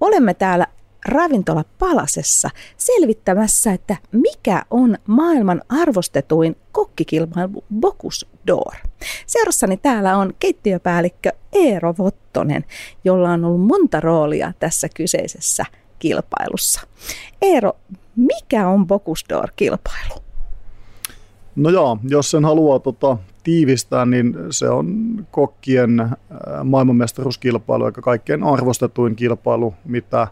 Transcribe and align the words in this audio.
olemme 0.00 0.34
täällä 0.34 0.66
ravintola 1.06 1.64
Palasessa 1.78 2.50
selvittämässä, 2.76 3.72
että 3.72 3.96
mikä 4.12 4.64
on 4.70 4.96
maailman 5.06 5.62
arvostetuin 5.68 6.56
kokkikilpailu 6.72 7.64
Bocuse 7.80 8.26
d'Or. 8.50 8.74
Seurassani 9.26 9.76
täällä 9.76 10.16
on 10.16 10.34
keittiöpäällikkö 10.38 11.30
Eero 11.52 11.94
Vottonen, 11.98 12.64
jolla 13.04 13.30
on 13.30 13.44
ollut 13.44 13.66
monta 13.66 14.00
roolia 14.00 14.52
tässä 14.58 14.88
kyseisessä 14.94 15.64
kilpailussa. 15.98 16.80
Eero, 17.42 17.72
mikä 18.16 18.68
on 18.68 18.86
Bocuse 18.86 19.26
d'Or-kilpailu? 19.32 20.22
No 21.56 21.70
joo, 21.70 21.98
jos 22.08 22.30
sen 22.30 22.44
haluaa 22.44 22.78
tota, 22.78 23.16
tiivistää, 23.42 24.06
niin 24.06 24.36
se 24.50 24.68
on 24.68 24.86
kokkien 25.30 26.08
maailmanmestaruuskilpailu, 26.64 27.86
joka 27.86 28.02
kaikkein 28.02 28.42
arvostetuin 28.42 29.16
kilpailu, 29.16 29.74
mitä, 29.84 30.28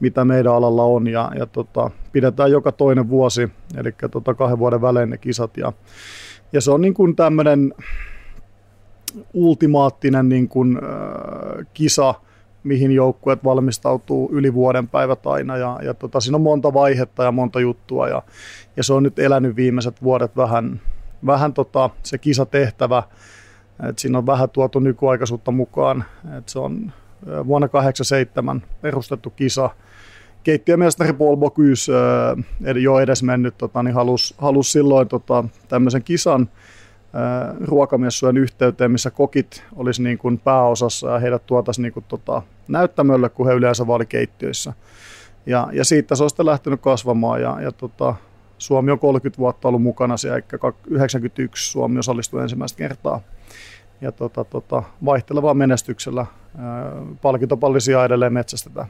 mitä 0.00 0.24
meidän 0.24 0.52
alalla 0.52 0.82
on. 0.82 1.06
Ja, 1.06 1.30
ja 1.38 1.46
tota, 1.46 1.90
pidetään 2.12 2.50
joka 2.50 2.72
toinen 2.72 3.08
vuosi, 3.08 3.48
eli 3.76 3.94
tota, 4.10 4.34
kahden 4.34 4.58
vuoden 4.58 4.82
välein 4.82 5.10
ne 5.10 5.18
kisat. 5.18 5.56
Ja, 5.56 5.72
ja 6.52 6.60
se 6.60 6.70
on 6.70 6.80
niin 6.80 6.94
kuin 6.94 7.16
tämmöinen 7.16 7.74
ultimaattinen 9.32 10.28
niin 10.28 10.48
kuin, 10.48 10.76
äh, 10.76 11.66
kisa, 11.74 12.14
mihin 12.64 12.92
joukkueet 12.92 13.44
valmistautuu 13.44 14.28
yli 14.32 14.54
vuoden 14.54 14.88
päivät 14.88 15.26
aina. 15.26 15.56
Ja, 15.56 15.78
ja 15.82 15.94
tota, 15.94 16.20
siinä 16.20 16.36
on 16.36 16.42
monta 16.42 16.74
vaihetta 16.74 17.24
ja 17.24 17.32
monta 17.32 17.60
juttua. 17.60 18.08
Ja, 18.08 18.22
ja 18.76 18.82
se 18.82 18.92
on 18.92 19.02
nyt 19.02 19.18
elänyt 19.18 19.56
viimeiset 19.56 20.02
vuodet 20.02 20.36
vähän, 20.36 20.80
vähän 21.26 21.52
tota, 21.52 21.90
se 22.02 22.18
kisatehtävä. 22.18 23.02
Et 23.88 23.98
siinä 23.98 24.18
on 24.18 24.26
vähän 24.26 24.50
tuotu 24.50 24.78
nykyaikaisuutta 24.78 25.50
mukaan. 25.50 26.04
Et 26.38 26.48
se 26.48 26.58
on 26.58 26.92
vuonna 27.46 27.68
1987 27.68 28.62
perustettu 28.80 29.30
kisa. 29.30 29.70
Keittiömestari 30.42 31.12
Paul 31.12 31.36
Bocuse, 31.36 31.92
jo 32.82 33.00
edes 33.00 33.22
mennyt, 33.22 33.58
tota, 33.58 33.82
niin 33.82 33.94
halusi 33.94 34.34
halus 34.38 34.72
silloin 34.72 35.08
tota, 35.08 35.44
tämmöisen 35.68 36.02
kisan 36.02 36.48
ruokamessujen 37.64 38.36
yhteyteen, 38.36 38.90
missä 38.90 39.10
kokit 39.10 39.64
olisi 39.76 40.02
niin 40.02 40.18
kuin 40.18 40.38
pääosassa 40.38 41.10
ja 41.10 41.18
heidät 41.18 41.46
tuotaisiin 41.46 41.82
niin 41.82 41.92
kuin 41.92 42.04
tota, 42.08 42.42
näyttämölle, 42.68 43.28
kun 43.28 43.46
he 43.46 43.54
yleensä 43.54 43.86
vaalikeittiöissä. 43.86 44.72
Ja, 45.46 45.68
ja 45.72 45.84
siitä 45.84 46.14
se 46.14 46.22
on 46.22 46.30
sitten 46.30 46.46
lähtenyt 46.46 46.80
kasvamaan 46.80 47.42
ja, 47.42 47.60
ja 47.60 47.72
tota, 47.72 48.14
Suomi 48.58 48.90
on 48.90 48.98
30 48.98 49.38
vuotta 49.38 49.68
ollut 49.68 49.82
mukana 49.82 50.16
siellä, 50.16 50.38
eli 50.38 50.72
91 50.86 51.70
Suomi 51.70 51.98
osallistui 51.98 52.42
ensimmäistä 52.42 52.78
kertaa. 52.78 53.20
Ja 54.00 54.12
tota, 54.12 54.44
tota, 54.44 54.82
vaihtelevaa 55.04 55.54
menestyksellä 55.54 56.26
palkintopallisia 57.22 58.04
edelleen 58.04 58.32
metsästetään. 58.32 58.86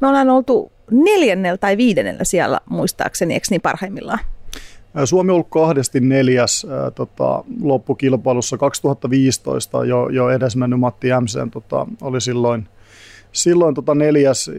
Me 0.00 0.08
ollaan 0.08 0.30
oltu 0.30 0.72
neljännellä 0.90 1.58
tai 1.58 1.76
viidennellä 1.76 2.24
siellä 2.24 2.60
muistaakseni, 2.68 3.34
eikö 3.34 3.46
niin 3.50 3.60
parhaimmillaan? 3.60 4.18
Suomi 5.04 5.30
on 5.30 5.34
ollut 5.34 5.48
kahdesti 5.50 6.00
neljäs 6.00 6.66
ää, 6.70 6.90
tota, 6.90 7.44
loppukilpailussa 7.62 8.58
2015 8.58 9.84
jo, 9.84 10.08
jo 10.08 10.30
edesmennyt 10.30 10.80
Matti 10.80 11.08
Jämsen 11.08 11.50
tota, 11.50 11.86
oli 12.02 12.20
silloin, 12.20 12.68
silloin 13.32 13.74
tota 13.74 13.94
neljäs, 13.94 14.50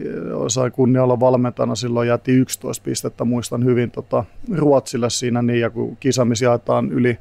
sai 0.48 0.70
kunnia 0.70 1.02
olla 1.02 1.20
valmentajana, 1.20 1.74
silloin 1.74 2.08
jätti 2.08 2.32
11 2.32 2.84
pistettä, 2.84 3.24
muistan 3.24 3.64
hyvin 3.64 3.90
tota, 3.90 4.24
Ruotsille 4.56 5.10
siinä 5.10 5.42
niin, 5.42 5.60
ja 5.60 5.70
kun 5.70 5.96
kisamis 5.96 6.42
jaetaan 6.42 6.92
yli, 6.92 7.18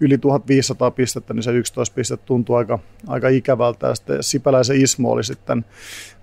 yli 0.00 0.18
1500 0.18 0.90
pistettä, 0.90 1.34
niin 1.34 1.42
se 1.42 1.52
11 1.52 1.94
pistettä 1.94 2.26
tuntuu 2.26 2.56
aika, 2.56 2.78
aika 3.06 3.28
ikävältä, 3.28 3.86
ja 3.86 3.94
sitten 3.94 4.22
Sipäläisen 4.22 4.80
Ismo 4.80 5.12
oli 5.12 5.24
sitten 5.24 5.64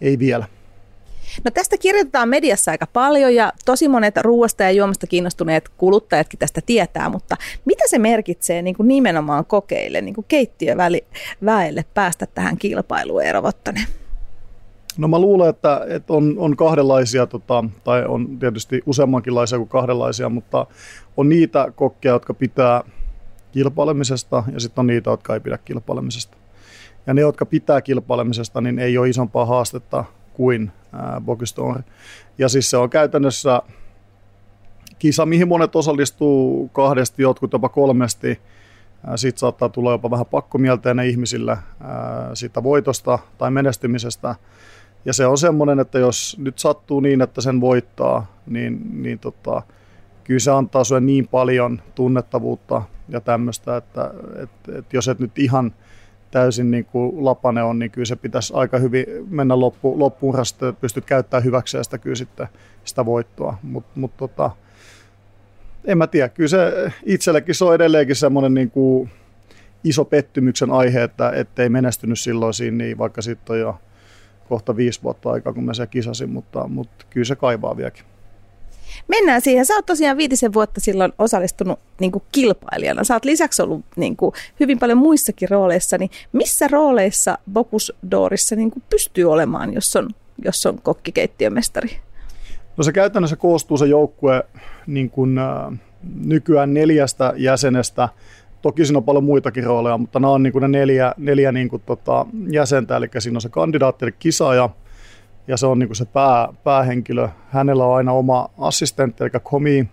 ei 0.00 0.18
vielä. 0.18 0.46
No 1.44 1.50
tästä 1.50 1.78
kirjoitetaan 1.78 2.28
mediassa 2.28 2.70
aika 2.70 2.86
paljon 2.86 3.34
ja 3.34 3.52
tosi 3.64 3.88
monet 3.88 4.16
ruoasta 4.16 4.62
ja 4.62 4.70
juomasta 4.70 5.06
kiinnostuneet 5.06 5.68
kuluttajatkin 5.68 6.38
tästä 6.38 6.60
tietää, 6.66 7.08
mutta 7.08 7.36
mitä 7.64 7.84
se 7.86 7.98
merkitsee 7.98 8.62
niin 8.62 8.76
kuin 8.76 8.88
nimenomaan 8.88 9.44
kokeille, 9.44 10.00
niin 10.00 10.14
kuin 10.14 10.24
keittiöväelle 10.28 11.84
päästä 11.94 12.26
tähän 12.26 12.56
kilpailuun, 12.56 13.22
Eero 13.22 13.42
Vottonen? 13.42 13.86
No 14.98 15.08
mä 15.08 15.18
luulen, 15.18 15.48
että, 15.48 15.86
että 15.88 16.12
on, 16.12 16.34
on 16.38 16.56
kahdenlaisia, 16.56 17.26
tota, 17.26 17.64
tai 17.84 18.04
on 18.04 18.38
tietysti 18.38 18.82
useammankinlaisia 18.86 19.58
kuin 19.58 19.68
kahdenlaisia, 19.68 20.28
mutta 20.28 20.66
on 21.16 21.28
niitä 21.28 21.72
kokkeja, 21.76 22.14
jotka 22.14 22.34
pitää 22.34 22.82
kilpailemisesta 23.52 24.44
ja 24.52 24.60
sitten 24.60 24.80
on 24.82 24.86
niitä, 24.86 25.10
jotka 25.10 25.34
ei 25.34 25.40
pidä 25.40 25.58
kilpailemisesta. 25.58 26.36
Ja 27.06 27.14
ne, 27.14 27.20
jotka 27.20 27.46
pitää 27.46 27.80
kilpailemisesta, 27.80 28.60
niin 28.60 28.78
ei 28.78 28.98
ole 28.98 29.08
isompaa 29.08 29.46
haastetta 29.46 30.04
kuin 30.34 30.72
Bogistore. 31.20 31.84
Ja 32.38 32.48
siis 32.48 32.70
se 32.70 32.76
on 32.76 32.90
käytännössä 32.90 33.62
kisa, 34.98 35.26
mihin 35.26 35.48
monet 35.48 35.76
osallistuu 35.76 36.68
kahdesti, 36.68 37.22
jotkut 37.22 37.52
jopa 37.52 37.68
kolmesti. 37.68 38.40
Sitten 39.16 39.38
saattaa 39.38 39.68
tulla 39.68 39.92
jopa 39.92 40.10
vähän 40.10 40.26
pakkomielteinen 40.26 41.06
ihmisillä 41.06 41.56
siitä 42.34 42.62
voitosta 42.62 43.18
tai 43.38 43.50
menestymisestä. 43.50 44.34
Ja 45.04 45.12
se 45.12 45.26
on 45.26 45.38
semmoinen, 45.38 45.80
että 45.80 45.98
jos 45.98 46.36
nyt 46.40 46.58
sattuu 46.58 47.00
niin, 47.00 47.22
että 47.22 47.40
sen 47.40 47.60
voittaa, 47.60 48.26
niin, 48.46 49.02
niin 49.02 49.18
tota, 49.18 49.62
kyllä 50.24 50.40
se 50.40 50.50
antaa 50.50 50.84
sinulle 50.84 51.06
niin 51.06 51.28
paljon 51.28 51.82
tunnettavuutta 51.94 52.82
ja 53.08 53.20
tämmöistä, 53.20 53.76
että, 53.76 54.10
että, 54.42 54.78
että 54.78 54.96
jos 54.96 55.08
et 55.08 55.18
nyt 55.18 55.38
ihan 55.38 55.74
täysin 56.32 56.70
niin 56.70 56.84
kuin 56.84 57.24
lapane 57.24 57.62
on, 57.62 57.78
niin 57.78 57.90
kyllä 57.90 58.06
se 58.06 58.16
pitäisi 58.16 58.52
aika 58.56 58.78
hyvin 58.78 59.06
mennä 59.28 59.60
loppu, 59.60 59.98
loppuun 59.98 60.34
rasta, 60.34 60.68
että 60.68 60.80
pystyt 60.80 61.04
käyttämään 61.04 61.44
hyväkseen 61.44 61.84
sitä 61.84 61.98
kyllä 61.98 62.16
sitten 62.16 62.48
sitä 62.84 63.06
voittoa. 63.06 63.58
Mutta 63.62 64.00
mut 64.00 64.16
tota, 64.16 64.50
en 65.84 65.98
mä 65.98 66.06
tiedä, 66.06 66.28
kyllä 66.28 66.48
se 66.48 66.92
itsellekin 67.04 67.54
se 67.54 67.64
on 67.64 67.74
edelleenkin 67.74 68.16
semmoinen 68.16 68.54
niin 68.54 68.70
kuin 68.70 69.10
iso 69.84 70.04
pettymyksen 70.04 70.70
aihe, 70.70 71.02
että 71.02 71.62
ei 71.62 71.68
menestynyt 71.68 72.20
silloin 72.20 72.54
siinä, 72.54 72.76
niin 72.76 72.98
vaikka 72.98 73.22
sitten 73.22 73.54
on 73.54 73.60
jo 73.60 73.78
kohta 74.48 74.76
viisi 74.76 75.02
vuotta 75.02 75.30
aikaa, 75.30 75.52
kun 75.52 75.64
mä 75.64 75.74
se 75.74 75.86
kisasin, 75.86 76.30
mutta, 76.30 76.68
mutta 76.68 77.06
kyllä 77.10 77.24
se 77.24 77.36
kaivaa 77.36 77.76
vieläkin. 77.76 78.04
Mennään 79.08 79.40
siihen. 79.40 79.66
Sä 79.66 79.74
oot 79.74 79.86
tosiaan 79.86 80.16
viitisen 80.16 80.52
vuotta 80.52 80.80
silloin 80.80 81.12
osallistunut 81.18 81.78
niin 82.00 82.12
kuin 82.12 82.22
kilpailijana. 82.32 83.04
Sä 83.04 83.14
oot 83.14 83.24
lisäksi 83.24 83.62
ollut 83.62 83.84
niin 83.96 84.16
kuin, 84.16 84.32
hyvin 84.60 84.78
paljon 84.78 84.98
muissakin 84.98 85.48
rooleissa. 85.48 85.98
Niin 85.98 86.10
missä 86.32 86.68
rooleissa 86.68 87.38
Bocus 87.52 87.92
Doorissa 88.10 88.56
niin 88.56 88.70
kuin 88.70 88.82
pystyy 88.90 89.32
olemaan, 89.32 89.74
jos 89.74 89.96
on, 89.96 90.08
jos 90.44 90.66
on 90.66 90.78
kokkikeittiömestari? 90.82 91.96
No 92.76 92.84
se 92.84 92.92
käytännössä 92.92 93.36
koostuu 93.36 93.76
se 93.76 93.86
joukkue 93.86 94.44
niin 94.86 95.10
kuin, 95.10 95.38
äh, 95.38 95.78
nykyään 96.24 96.74
neljästä 96.74 97.32
jäsenestä. 97.36 98.08
Toki 98.62 98.84
siinä 98.84 98.98
on 98.98 99.04
paljon 99.04 99.24
muitakin 99.24 99.64
rooleja, 99.64 99.98
mutta 99.98 100.20
nämä 100.20 100.32
on 100.32 100.42
niin 100.42 100.52
kuin 100.52 100.62
ne 100.62 100.68
neljä, 100.68 101.14
neljä 101.16 101.52
niin 101.52 101.68
kuin, 101.68 101.82
tota, 101.86 102.26
jäsentä. 102.50 102.96
Eli 102.96 103.08
siinä 103.18 103.36
on 103.36 103.40
se 103.40 103.48
kandidaatti, 103.48 104.04
eli 104.04 104.14
kisaaja, 104.18 104.70
ja 105.48 105.56
se 105.56 105.66
on 105.66 105.78
niin 105.78 105.88
kuin 105.88 105.96
se 105.96 106.04
pää, 106.04 106.48
päähenkilö. 106.64 107.28
Hänellä 107.50 107.86
on 107.86 107.96
aina 107.96 108.12
oma 108.12 108.48
assistentti, 108.58 109.24
eli 109.24 109.30
komi, 109.42 109.88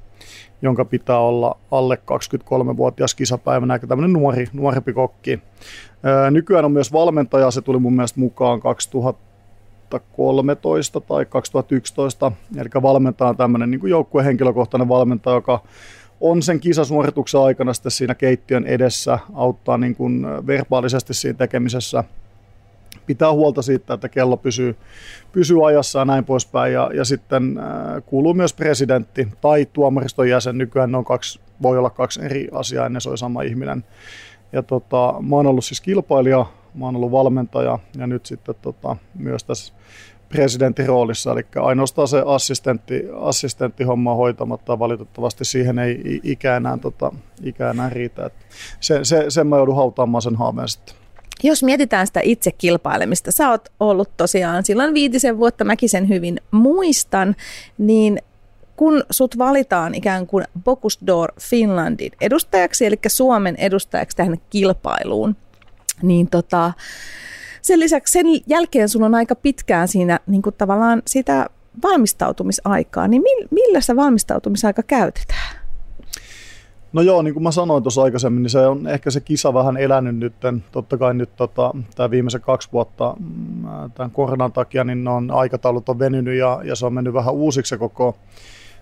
jonka 0.61 0.85
pitää 0.85 1.19
olla 1.19 1.57
alle 1.71 1.95
23-vuotias 1.95 3.15
kisapäivänä, 3.15 3.75
eli 3.75 3.87
tämmöinen 3.87 4.13
nuori, 4.13 4.47
nuorempi 4.53 4.93
kokki. 4.93 5.39
Nykyään 6.31 6.65
on 6.65 6.71
myös 6.71 6.93
valmentaja, 6.93 7.51
se 7.51 7.61
tuli 7.61 7.79
mun 7.79 7.93
mielestä 7.93 8.19
mukaan 8.19 8.59
2013 8.59 10.99
tai 10.99 11.25
2011, 11.25 12.31
eli 12.57 12.69
valmentaa 12.81 13.33
tämmöinen 13.33 13.71
niin 13.71 13.89
joukkueen 13.89 14.25
henkilökohtainen 14.25 14.89
valmentaja, 14.89 15.35
joka 15.35 15.63
on 16.21 16.41
sen 16.41 16.59
kisasuorituksen 16.59 17.41
aikana 17.41 17.73
sitten 17.73 17.91
siinä 17.91 18.15
keittiön 18.15 18.65
edessä, 18.65 19.19
auttaa 19.33 19.77
niin 19.77 19.95
kuin 19.95 20.25
verbaalisesti 20.47 21.13
siinä 21.13 21.37
tekemisessä– 21.37 22.03
pitää 23.09 23.31
huolta 23.31 23.61
siitä, 23.61 23.93
että 23.93 24.09
kello 24.09 24.37
pysyy, 24.37 24.75
pysyy 25.31 25.67
ajassa 25.67 25.99
ja 25.99 26.05
näin 26.05 26.25
poispäin. 26.25 26.73
Ja, 26.73 26.91
ja 26.93 27.05
sitten 27.05 27.57
äh, 27.57 28.03
kuuluu 28.05 28.33
myös 28.33 28.53
presidentti 28.53 29.27
tai 29.41 29.67
tuomariston 29.73 30.29
jäsen. 30.29 30.57
Nykyään 30.57 30.91
ne 30.91 30.97
on 30.97 31.05
kaksi, 31.05 31.39
voi 31.61 31.77
olla 31.77 31.89
kaksi 31.89 32.21
eri 32.23 32.47
asiaa, 32.51 32.85
ennen 32.85 33.01
se 33.01 33.09
on 33.09 33.17
sama 33.17 33.41
ihminen. 33.41 33.83
Ja 34.51 34.63
tota, 34.63 35.15
mä 35.21 35.35
oon 35.35 35.47
ollut 35.47 35.65
siis 35.65 35.81
kilpailija, 35.81 36.45
mä 36.75 36.85
oon 36.85 36.95
ollut 36.95 37.11
valmentaja 37.11 37.79
ja 37.97 38.07
nyt 38.07 38.25
sitten 38.25 38.55
tota, 38.61 38.95
myös 39.15 39.43
tässä 39.43 39.73
presidentin 40.29 40.87
roolissa, 40.87 41.31
eli 41.31 41.45
ainoastaan 41.55 42.07
se 42.07 42.23
assistentti, 42.25 43.03
assistenttihomma 43.21 44.15
hoitamatta, 44.15 44.79
valitettavasti 44.79 45.45
siihen 45.45 45.79
ei 45.79 46.19
ikä 46.23 46.57
enää, 46.57 46.77
tota, 46.77 47.11
ikä 47.43 47.69
enää 47.69 47.89
riitä. 47.89 48.29
Se, 48.79 48.99
se, 49.03 49.25
sen 49.29 49.47
mä 49.47 49.57
joudun 49.57 49.75
hautaamaan 49.75 50.21
sen 50.21 50.35
haaveen 50.35 50.67
sitten. 50.67 50.95
Jos 51.43 51.63
mietitään 51.63 52.07
sitä 52.07 52.19
itse 52.23 52.51
kilpailemista, 52.51 53.31
sä 53.31 53.49
oot 53.49 53.69
ollut 53.79 54.17
tosiaan 54.17 54.65
silloin 54.65 54.93
viitisen 54.93 55.37
vuotta, 55.37 55.63
mäkin 55.63 55.89
sen 55.89 56.09
hyvin 56.09 56.41
muistan, 56.51 57.35
niin 57.77 58.19
kun 58.75 59.03
sut 59.09 59.37
valitaan 59.37 59.95
ikään 59.95 60.27
kuin 60.27 60.45
Bocuse 60.63 60.99
d'Or 61.05 61.33
Finlandin 61.41 62.11
edustajaksi, 62.21 62.85
eli 62.85 62.99
Suomen 63.07 63.55
edustajaksi 63.55 64.17
tähän 64.17 64.37
kilpailuun, 64.49 65.35
niin 66.01 66.29
tota, 66.29 66.73
sen 67.61 67.79
lisäksi 67.79 68.11
sen 68.11 68.25
jälkeen 68.47 68.89
sulla 68.89 69.05
on 69.05 69.15
aika 69.15 69.35
pitkään 69.35 69.87
siinä 69.87 70.19
niin 70.27 70.41
kuin 70.41 70.55
tavallaan 70.57 71.01
sitä 71.07 71.49
valmistautumisaikaa, 71.83 73.07
niin 73.07 73.23
millä 73.51 73.81
se 73.81 73.95
valmistautumisaika 73.95 74.83
käytetään? 74.83 75.48
No 76.93 77.01
joo, 77.01 77.21
niin 77.21 77.33
kuin 77.33 77.43
mä 77.43 77.51
sanoin 77.51 77.83
tuossa 77.83 78.03
aikaisemmin, 78.03 78.43
niin 78.43 78.49
se 78.49 78.67
on 78.67 78.87
ehkä 78.87 79.11
se 79.11 79.19
kisa 79.19 79.53
vähän 79.53 79.77
elänyt 79.77 80.17
nyt. 80.17 80.33
Totta 80.71 80.97
kai 80.97 81.13
nyt 81.13 81.35
tota, 81.35 81.73
tämä 81.95 82.11
viimeiset 82.11 82.43
kaksi 82.43 82.69
vuotta 82.71 83.15
mm, 83.19 83.91
tämän 83.95 84.11
koronan 84.11 84.51
takia, 84.51 84.83
niin 84.83 85.07
on, 85.07 85.31
aikataulut 85.31 85.89
on 85.89 85.99
venynyt 85.99 86.37
ja, 86.37 86.61
ja 86.63 86.75
se 86.75 86.85
on 86.85 86.93
mennyt 86.93 87.13
vähän 87.13 87.33
uusiksi 87.33 87.69
se 87.69 87.77
koko, 87.77 88.17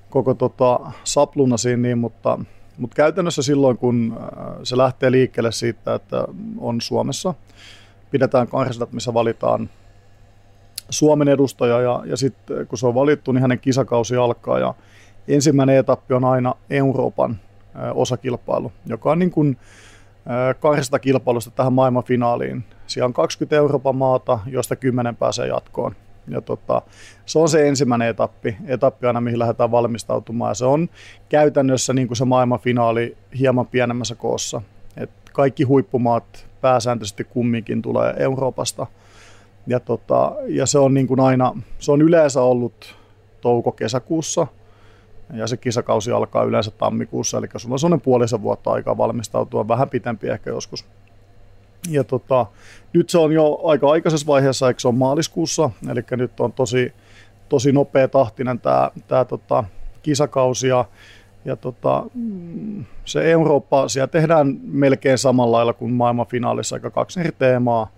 koko 0.09 0.33
tota, 0.33 0.79
sapluna 1.03 1.57
siinä, 1.57 1.81
niin, 1.81 1.97
mutta, 1.97 2.39
mutta 2.77 2.95
käytännössä 2.95 3.41
silloin, 3.41 3.77
kun 3.77 4.19
se 4.63 4.77
lähtee 4.77 5.11
liikkeelle 5.11 5.51
siitä, 5.51 5.95
että 5.95 6.27
on 6.57 6.81
Suomessa, 6.81 7.33
pidetään 8.11 8.47
karsat, 8.47 8.93
missä 8.93 9.13
valitaan 9.13 9.69
Suomen 10.89 11.27
edustaja 11.27 11.81
ja, 11.81 12.03
ja 12.05 12.17
sitten 12.17 12.67
kun 12.67 12.77
se 12.77 12.87
on 12.87 12.95
valittu, 12.95 13.31
niin 13.31 13.41
hänen 13.41 13.59
kisakausi 13.59 14.15
alkaa 14.15 14.59
ja 14.59 14.73
ensimmäinen 15.27 15.77
etappi 15.77 16.13
on 16.13 16.25
aina 16.25 16.53
Euroopan 16.69 17.39
osakilpailu, 17.93 18.71
joka 18.85 19.11
on 19.11 19.19
niin 19.19 19.31
kuin 19.31 19.57
kahdesta 20.59 20.99
kilpailusta 20.99 21.51
tähän 21.51 21.73
maailmanfinaaliin. 21.73 22.63
Siellä 22.87 23.05
on 23.05 23.13
20 23.13 23.55
Euroopan 23.55 23.95
maata, 23.95 24.39
joista 24.47 24.75
10 24.75 25.15
pääsee 25.15 25.47
jatkoon. 25.47 25.95
Ja 26.27 26.41
tota, 26.41 26.81
se 27.25 27.39
on 27.39 27.49
se 27.49 27.67
ensimmäinen 27.67 28.07
etappi, 28.07 28.57
etappi 28.65 29.07
aina 29.07 29.21
mihin 29.21 29.39
lähdetään 29.39 29.71
valmistautumaan. 29.71 30.51
Ja 30.51 30.55
se 30.55 30.65
on 30.65 30.89
käytännössä 31.29 31.93
niin 31.93 32.07
kuin 32.07 32.17
se 32.17 32.25
maailmanfinaali 32.25 33.17
hieman 33.39 33.67
pienemmässä 33.67 34.15
koossa. 34.15 34.61
Et 34.97 35.09
kaikki 35.33 35.63
huippumaat 35.63 36.47
pääsääntöisesti 36.61 37.23
kumminkin 37.23 37.81
tulee 37.81 38.13
Euroopasta. 38.17 38.87
Ja, 39.67 39.79
tota, 39.79 40.35
ja 40.47 40.65
se 40.65 40.79
on 40.79 40.93
niin 40.93 41.07
kuin 41.07 41.19
aina, 41.19 41.53
se 41.79 41.91
on 41.91 42.01
yleensä 42.01 42.41
ollut 42.41 42.95
touko-kesäkuussa– 43.41 44.47
ja 45.33 45.47
se 45.47 45.57
kisakausi 45.57 46.11
alkaa 46.11 46.43
yleensä 46.43 46.71
tammikuussa, 46.71 47.37
eli 47.37 47.47
sulla 47.57 47.75
on 47.75 47.79
sellainen 47.79 48.01
puolisen 48.01 48.41
vuotta 48.41 48.71
aikaa 48.71 48.97
valmistautua, 48.97 49.67
vähän 49.67 49.89
pitempi 49.89 50.27
ehkä 50.27 50.49
joskus. 50.49 50.85
Ja 51.89 52.03
tota, 52.03 52.45
nyt 52.93 53.09
se 53.09 53.17
on 53.17 53.31
jo 53.31 53.59
aika 53.63 53.91
aikaisessa 53.91 54.27
vaiheessa, 54.27 54.67
eikö 54.67 54.79
se 54.79 54.87
on 54.87 54.95
maaliskuussa, 54.95 55.69
eli 55.91 56.03
nyt 56.11 56.39
on 56.39 56.53
tosi, 56.53 56.93
tosi 57.49 57.71
nopea 57.71 58.07
tahtinen 58.07 58.59
tämä, 58.59 58.91
tämä 59.07 59.25
tota, 59.25 59.63
kisakausi 60.03 60.67
ja, 60.67 60.85
ja 61.45 61.55
tota, 61.55 62.03
mm, 62.13 62.85
se 63.05 63.31
Eurooppa, 63.31 63.87
siellä 63.87 64.07
tehdään 64.07 64.57
melkein 64.63 65.17
samalla 65.17 65.57
lailla 65.57 65.73
kuin 65.73 65.93
maailmanfinaalissa, 65.93 66.75
aika 66.75 66.89
kaksi 66.89 67.19
eri 67.19 67.31
teemaa, 67.39 67.91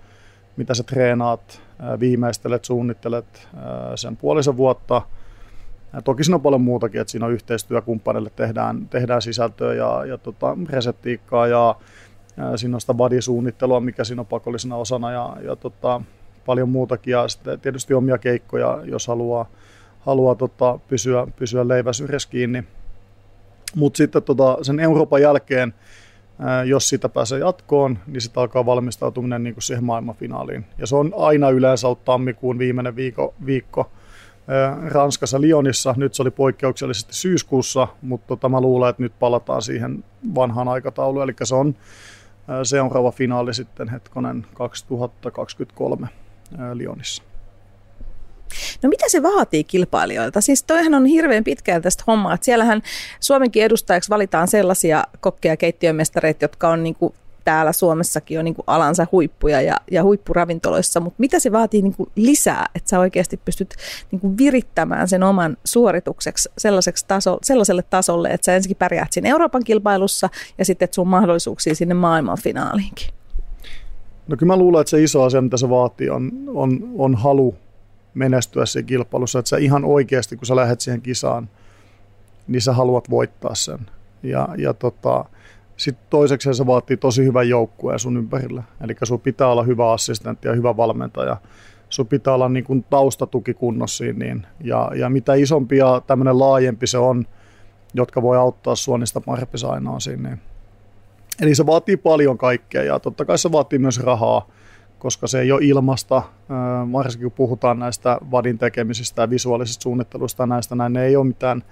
mitä 0.58 0.74
sä 0.74 0.84
treenaat, 0.84 1.62
viimeistelet, 2.00 2.66
suunnittelet 2.66 3.48
sen 3.96 4.18
puolisen 4.18 4.58
vuotta– 4.58 5.02
ja 5.94 6.02
toki 6.02 6.24
siinä 6.24 6.36
on 6.36 6.42
paljon 6.42 6.62
muutakin, 6.62 7.02
että 7.02 7.12
siinä 7.12 7.26
on 7.26 7.32
yhteistyökumppanille 7.32 8.30
tehdään, 8.36 8.88
tehdään 8.88 9.22
sisältöä 9.22 9.74
ja, 9.74 10.06
ja 10.06 10.18
tota, 10.18 10.58
reseptiikkaa 10.70 11.48
ja, 11.48 11.76
ja 12.38 12.58
siinä 12.58 12.76
on 12.76 12.82
sitä 12.82 12.94
bodysuunnittelua, 12.94 13.80
mikä 13.80 14.04
siinä 14.04 14.22
on 14.22 14.26
pakollisena 14.26 14.76
osana 14.76 15.12
ja, 15.12 15.38
ja 15.44 15.56
tota, 15.56 16.02
paljon 16.46 16.70
muutakin 16.70 17.12
ja 17.12 17.28
sitten 17.28 17.60
tietysti 17.60 17.94
omia 17.94 18.18
keikkoja, 18.18 18.80
jos 18.84 19.08
haluaa, 19.08 19.50
haluaa 20.00 20.36
tota, 20.36 20.80
pysyä, 20.88 21.28
pysyä 21.36 21.68
leiväsyrjässä 21.68 22.30
kiinni. 22.30 22.64
Mutta 23.76 23.98
sitten 23.98 24.24
tota, 24.24 24.58
sen 24.62 24.80
Euroopan 24.80 25.22
jälkeen, 25.22 25.74
jos 26.66 26.90
sitä 26.90 27.10
pääsee 27.10 27.40
jatkoon, 27.40 28.00
niin 28.08 28.22
sitten 28.22 28.42
alkaa 28.42 28.66
valmistautuminen 28.66 29.44
niin 29.44 29.54
kuin 29.54 29.64
siihen 29.64 29.84
maailmanfinaaliin. 29.84 30.66
Ja 30.78 30.88
se 30.88 30.96
on 30.96 31.14
aina 31.18 31.50
yleensä 31.50 31.88
tammikuun 32.06 32.60
viimeinen 32.60 32.96
viikko, 32.96 33.34
viikko 33.46 33.92
Ranskassa 34.88 35.42
Lyonissa. 35.42 35.94
Nyt 35.98 36.14
se 36.14 36.22
oli 36.22 36.32
poikkeuksellisesti 36.32 37.14
syyskuussa, 37.14 37.88
mutta 38.02 38.28
tota, 38.28 38.50
mä 38.50 38.62
luulen, 38.62 38.90
että 38.90 39.04
nyt 39.04 39.20
palataan 39.20 39.62
siihen 39.62 40.04
vanhaan 40.36 40.68
aikatauluun. 40.68 41.24
Eli 41.24 41.34
se 41.44 41.56
on 41.56 41.76
seuraava 42.64 43.12
finaali 43.12 43.54
sitten 43.54 43.90
hetkonen 43.90 44.46
2023 44.54 46.08
Lyonissa. 46.74 47.24
No 48.84 48.90
mitä 48.90 49.06
se 49.08 49.24
vaatii 49.24 49.64
kilpailijoilta? 49.64 50.42
Siis 50.42 50.64
toihan 50.64 50.94
on 50.94 51.06
hirveän 51.06 51.44
pitkään 51.44 51.82
tästä 51.82 52.04
hommaa, 52.08 52.34
että 52.34 52.46
siellähän 52.46 52.82
Suomenkin 53.20 53.64
edustajaksi 53.64 54.10
valitaan 54.10 54.48
sellaisia 54.48 55.04
kokkeja 55.20 55.58
keittiömestareita, 55.58 56.44
jotka 56.44 56.70
on 56.70 56.84
niin 56.84 56.96
kuin 56.96 57.14
täällä 57.46 57.72
Suomessakin 57.72 58.40
on 58.40 58.46
niin 58.46 58.56
kuin 58.56 58.64
alansa 58.68 59.08
huippuja 59.12 59.62
ja, 59.62 59.78
ja 59.92 60.04
huippuravintoloissa, 60.04 61.00
mutta 61.00 61.16
mitä 61.18 61.40
se 61.40 61.52
vaatii 61.52 61.82
niin 61.82 61.96
kuin 61.96 62.10
lisää, 62.16 62.66
että 62.76 62.90
sä 62.90 63.00
oikeasti 63.00 63.38
pystyt 63.46 63.76
niin 64.12 64.20
kuin 64.20 64.38
virittämään 64.38 65.08
sen 65.08 65.24
oman 65.24 65.58
suoritukseksi 65.64 66.50
sellaiseksi 66.58 67.06
taso, 67.08 67.38
sellaiselle 67.44 67.84
tasolle, 67.84 68.30
että 68.30 68.46
sä 68.46 68.56
ensinnäkin 68.56 68.78
pärjäät 68.78 69.12
siinä 69.12 69.30
Euroopan 69.30 69.64
kilpailussa 69.64 70.30
ja 70.58 70.66
sitten 70.66 70.86
että 70.86 70.96
sun 70.96 71.08
mahdollisuuksia 71.08 71.76
sinne 71.76 71.94
maailman 71.94 72.38
finaaliinkin? 72.38 73.08
No 74.28 74.38
kyllä 74.38 74.54
mä 74.54 74.58
luulen, 74.58 74.82
että 74.82 74.90
se 74.92 75.04
iso 75.04 75.24
asia, 75.24 75.42
mitä 75.42 75.58
se 75.58 75.70
vaatii, 75.70 76.10
on, 76.10 76.32
on, 76.48 76.80
on 76.98 77.16
halu 77.16 77.56
menestyä 78.14 78.66
siinä 78.66 78.86
kilpailussa, 78.86 79.40
että 79.40 79.50
sä 79.50 79.58
ihan 79.58 79.86
oikeasti, 79.86 80.38
kun 80.38 80.46
sä 80.46 80.56
lähdet 80.56 80.82
siihen 80.82 81.02
kisaan, 81.02 81.50
niin 82.48 82.62
sä 82.62 82.74
haluat 82.74 83.10
voittaa 83.10 83.56
sen. 83.56 83.80
Ja, 84.24 84.50
ja 84.58 84.74
tota, 84.74 85.26
sitten 85.80 86.06
toiseksi 86.10 86.54
se 86.54 86.66
vaatii 86.66 86.98
tosi 86.98 87.26
hyvän 87.26 87.50
joukkueen 87.50 88.00
sun 88.00 88.18
ympärillä. 88.18 88.64
Eli 88.82 88.96
sun 89.04 89.20
pitää 89.20 89.48
olla 89.48 89.64
hyvä 89.64 89.92
assistentti 89.92 90.48
ja 90.48 90.56
hyvä 90.56 90.78
valmentaja. 90.78 91.38
Sun 91.90 92.08
pitää 92.08 92.34
olla 92.34 92.50
niin 92.50 92.64
kuin 92.64 92.86
taustatuki 92.90 93.54
kunnossa 93.54 94.04
niin, 94.04 94.48
ja, 94.64 94.92
ja 94.96 95.10
mitä 95.10 95.34
isompi 95.34 95.78
ja 95.78 96.02
tämmöinen 96.08 96.40
laajempi 96.40 96.88
se 96.88 96.98
on, 96.98 97.26
jotka 97.94 98.22
voi 98.22 98.38
auttaa 98.38 98.76
sua 98.76 98.98
niistä 98.98 99.22
siinä. 100.00 100.30
Niin. 100.30 100.40
Eli 101.42 101.56
se 101.56 101.66
vaatii 101.66 101.98
paljon 101.98 102.38
kaikkea 102.38 102.84
ja 102.84 103.00
totta 103.00 103.26
kai 103.26 103.38
se 103.38 103.52
vaatii 103.52 103.80
myös 103.80 104.00
rahaa, 104.00 104.48
koska 105.00 105.28
se 105.28 105.42
ei 105.42 105.52
ole 105.52 105.62
ilmasta, 105.64 106.22
varsinkin 106.92 107.32
kun 107.32 107.38
puhutaan 107.38 107.80
näistä 107.80 108.18
vadin 108.32 108.58
tekemisistä 108.58 109.22
ja 109.22 109.30
visuaalisista 109.30 109.84
suunnittelusta 109.84 110.46
näistä, 110.46 110.76
näin 110.76 110.94
ne 110.94 111.06
ei 111.06 111.16
ole 111.16 111.28
mitään, 111.28 111.64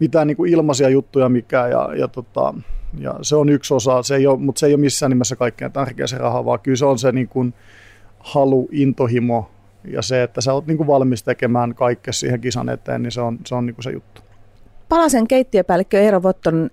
mitään 0.00 0.26
niin 0.26 0.36
kuin 0.36 0.52
ilmaisia 0.52 0.88
juttuja 0.88 1.28
mikään 1.28 1.70
ja, 1.70 1.88
ja 1.96 2.08
tota, 2.08 2.54
ja 2.98 3.14
se 3.22 3.36
on 3.36 3.48
yksi 3.48 3.74
osa, 3.74 4.02
se 4.02 4.16
ei 4.16 4.26
ole, 4.26 4.38
mutta 4.38 4.58
se 4.58 4.66
ei 4.66 4.74
ole 4.74 4.80
missään 4.80 5.10
nimessä 5.10 5.36
kaikkein 5.36 5.72
tärkeä 5.72 6.06
se 6.06 6.18
raha, 6.18 6.44
vaan 6.44 6.60
kyllä 6.60 6.76
se 6.76 6.84
on 6.84 6.98
se 6.98 7.12
niin 7.12 7.28
kuin 7.28 7.54
halu, 8.18 8.68
intohimo 8.72 9.50
ja 9.84 10.02
se, 10.02 10.22
että 10.22 10.40
sä 10.40 10.52
oot 10.52 10.66
niin 10.66 10.76
kuin 10.76 10.86
valmis 10.86 11.22
tekemään 11.22 11.74
kaikkea 11.74 12.12
siihen 12.12 12.40
kisan 12.40 12.68
eteen, 12.68 13.02
niin 13.02 13.12
se 13.12 13.20
on 13.20 13.38
se, 13.46 13.54
on 13.54 13.66
niin 13.66 13.74
kuin 13.74 13.84
se 13.84 13.90
juttu. 13.90 14.22
Palasen 14.88 15.28
keittiöpäällikkö 15.28 16.00
Eero 16.00 16.22
Votton, 16.22 16.70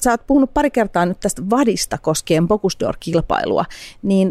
sä 0.00 0.10
oot 0.10 0.26
puhunut 0.26 0.54
pari 0.54 0.70
kertaa 0.70 1.06
nyt 1.06 1.20
tästä 1.20 1.42
vadista 1.50 1.98
koskien 1.98 2.48
Bocuse 2.48 2.78
niin 4.02 4.30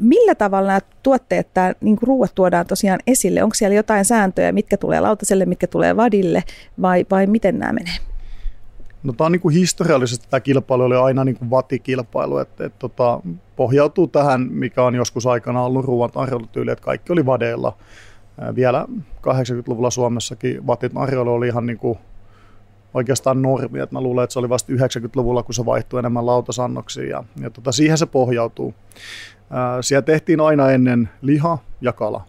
millä 0.00 0.34
tavalla 0.34 0.66
nämä 0.66 0.80
tuotteet, 1.02 1.54
tämä 1.54 1.72
niin 1.80 1.98
ruuat 2.02 2.34
tuodaan 2.34 2.66
tosiaan 2.66 3.00
esille? 3.06 3.42
Onko 3.42 3.54
siellä 3.54 3.74
jotain 3.74 4.04
sääntöjä, 4.04 4.52
mitkä 4.52 4.76
tulee 4.76 5.00
lautaselle, 5.00 5.46
mitkä 5.46 5.66
tulee 5.66 5.96
vadille 5.96 6.44
vai, 6.82 7.06
vai 7.10 7.26
miten 7.26 7.58
nämä 7.58 7.72
menee? 7.72 8.11
No 9.02 9.12
tämä 9.12 9.26
on 9.26 9.32
niin 9.32 9.40
kuin 9.40 9.54
historiallisesti 9.54 10.26
tämä 10.30 10.40
kilpailu 10.40 10.82
oli 10.82 10.96
aina 10.96 11.24
niin 11.24 11.38
kuin 11.38 11.50
vatikilpailu, 11.50 12.38
että, 12.38 12.66
että 12.66 12.78
tota, 12.78 13.20
pohjautuu 13.56 14.06
tähän, 14.06 14.48
mikä 14.50 14.82
on 14.82 14.94
joskus 14.94 15.26
aikana 15.26 15.62
ollut 15.62 15.84
ruoan 15.84 16.10
tarjoilutyyli, 16.10 16.70
että 16.70 16.84
kaikki 16.84 17.12
oli 17.12 17.26
vadeilla. 17.26 17.76
Vielä 18.54 18.86
80-luvulla 19.18 19.90
Suomessakin 19.90 20.62
tarjoilu 20.94 21.34
oli 21.34 21.48
ihan 21.48 21.66
niin 21.66 21.78
kuin 21.78 21.98
oikeastaan 22.94 23.42
normi, 23.42 23.80
että 23.80 23.94
mä 23.94 24.00
luulen, 24.00 24.24
että 24.24 24.32
se 24.32 24.38
oli 24.38 24.48
vasta 24.48 24.72
90-luvulla, 24.72 25.42
kun 25.42 25.54
se 25.54 25.66
vaihtui 25.66 25.98
enemmän 25.98 26.26
lautasannoksiin 26.26 27.08
ja, 27.08 27.24
ja 27.40 27.50
tota, 27.50 27.72
siihen 27.72 27.98
se 27.98 28.06
pohjautuu. 28.06 28.74
Siellä 29.80 30.02
tehtiin 30.02 30.40
aina 30.40 30.70
ennen 30.70 31.08
liha 31.22 31.58
ja 31.80 31.92
kala. 31.92 32.24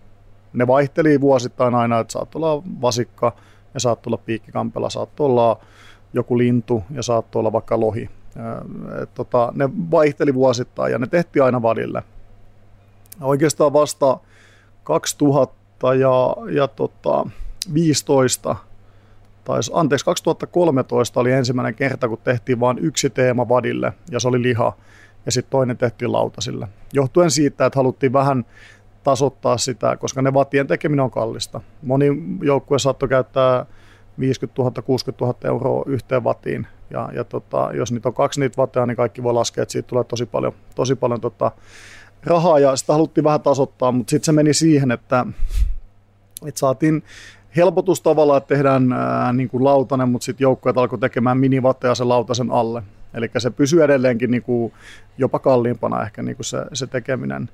Ne 0.53 0.67
vaihteli 0.67 1.21
vuosittain 1.21 1.75
aina, 1.75 1.99
että 1.99 2.13
saattoi 2.13 2.39
olla 2.39 2.63
vasikka 2.81 3.35
ja 3.73 3.79
saattoi 3.79 4.09
olla 4.09 4.23
piikkikampela, 4.25 4.89
saattoi 4.89 5.25
olla 5.25 5.59
joku 6.13 6.37
lintu 6.37 6.83
ja 6.91 7.03
saattoi 7.03 7.39
olla 7.39 7.51
vaikka 7.51 7.79
lohi. 7.79 8.09
Et 9.03 9.13
tota, 9.13 9.51
ne 9.55 9.69
vaihteli 9.91 10.33
vuosittain 10.33 10.91
ja 10.91 10.99
ne 10.99 11.07
tehtiin 11.07 11.43
aina 11.43 11.61
vadille. 11.61 12.03
Oikeastaan 13.21 13.73
vasta 13.73 14.17
2000 14.83 15.93
ja, 15.93 16.35
ja 16.51 16.67
tota, 16.67 17.25
15 17.73 18.55
tai 19.43 19.59
anteeksi, 19.73 20.05
2013 20.05 21.19
oli 21.19 21.31
ensimmäinen 21.31 21.75
kerta, 21.75 22.09
kun 22.09 22.17
tehtiin 22.23 22.59
vain 22.59 22.77
yksi 22.79 23.09
teema 23.09 23.49
vadille, 23.49 23.93
ja 24.11 24.19
se 24.19 24.27
oli 24.27 24.41
liha, 24.41 24.73
ja 25.25 25.31
sitten 25.31 25.51
toinen 25.51 25.77
tehtiin 25.77 26.11
lautasille. 26.11 26.67
Johtuen 26.93 27.31
siitä, 27.31 27.65
että 27.65 27.79
haluttiin 27.79 28.13
vähän 28.13 28.45
tasoittaa 29.03 29.57
sitä, 29.57 29.97
koska 29.97 30.21
ne 30.21 30.33
vatien 30.33 30.67
tekeminen 30.67 31.03
on 31.03 31.11
kallista. 31.11 31.61
Moni 31.81 32.05
joukkue 32.41 32.79
saattoi 32.79 33.09
käyttää 33.09 33.65
50 34.19 34.61
000, 34.61 34.81
60 34.81 35.25
000 35.25 35.37
euroa 35.43 35.83
yhteen 35.87 36.23
vatiin. 36.23 36.67
Ja, 36.89 37.09
ja 37.13 37.23
tota, 37.23 37.69
jos 37.73 37.91
niitä 37.91 38.09
on 38.09 38.15
kaksi 38.15 38.39
niitä 38.39 38.57
vatteja, 38.57 38.85
niin 38.85 38.97
kaikki 38.97 39.23
voi 39.23 39.33
laskea, 39.33 39.61
että 39.61 39.71
siitä 39.71 39.87
tulee 39.87 40.03
tosi 40.03 40.25
paljon, 40.25 40.53
tosi 40.75 40.95
paljon 40.95 41.21
tota, 41.21 41.51
rahaa. 42.23 42.59
Ja 42.59 42.75
sitä 42.75 42.93
haluttiin 42.93 43.23
vähän 43.23 43.41
tasoittaa, 43.41 43.91
mutta 43.91 44.11
sitten 44.11 44.25
se 44.25 44.31
meni 44.31 44.53
siihen, 44.53 44.91
että, 44.91 45.25
että 46.45 46.59
saatiin 46.59 47.03
helpotus 47.55 48.01
tavallaan, 48.01 48.37
että 48.37 48.55
tehdään 48.55 48.93
ää, 48.93 49.33
niin 49.33 49.49
kuin 49.49 49.63
lautanen, 49.63 50.09
mutta 50.09 50.25
sitten 50.25 50.45
joukkueet 50.45 50.77
alkoi 50.77 50.99
tekemään 50.99 51.37
minivatteja 51.37 51.95
sen 51.95 52.09
lautasen 52.09 52.51
alle. 52.51 52.83
Eli 53.13 53.29
se 53.37 53.49
pysyy 53.49 53.83
edelleenkin 53.83 54.31
niin 54.31 54.43
kuin 54.43 54.73
jopa 55.17 55.39
kalliimpana 55.39 56.03
ehkä 56.03 56.23
niin 56.23 56.35
kuin 56.35 56.45
se, 56.45 56.65
se 56.73 56.87
tekeminen. 56.87 57.49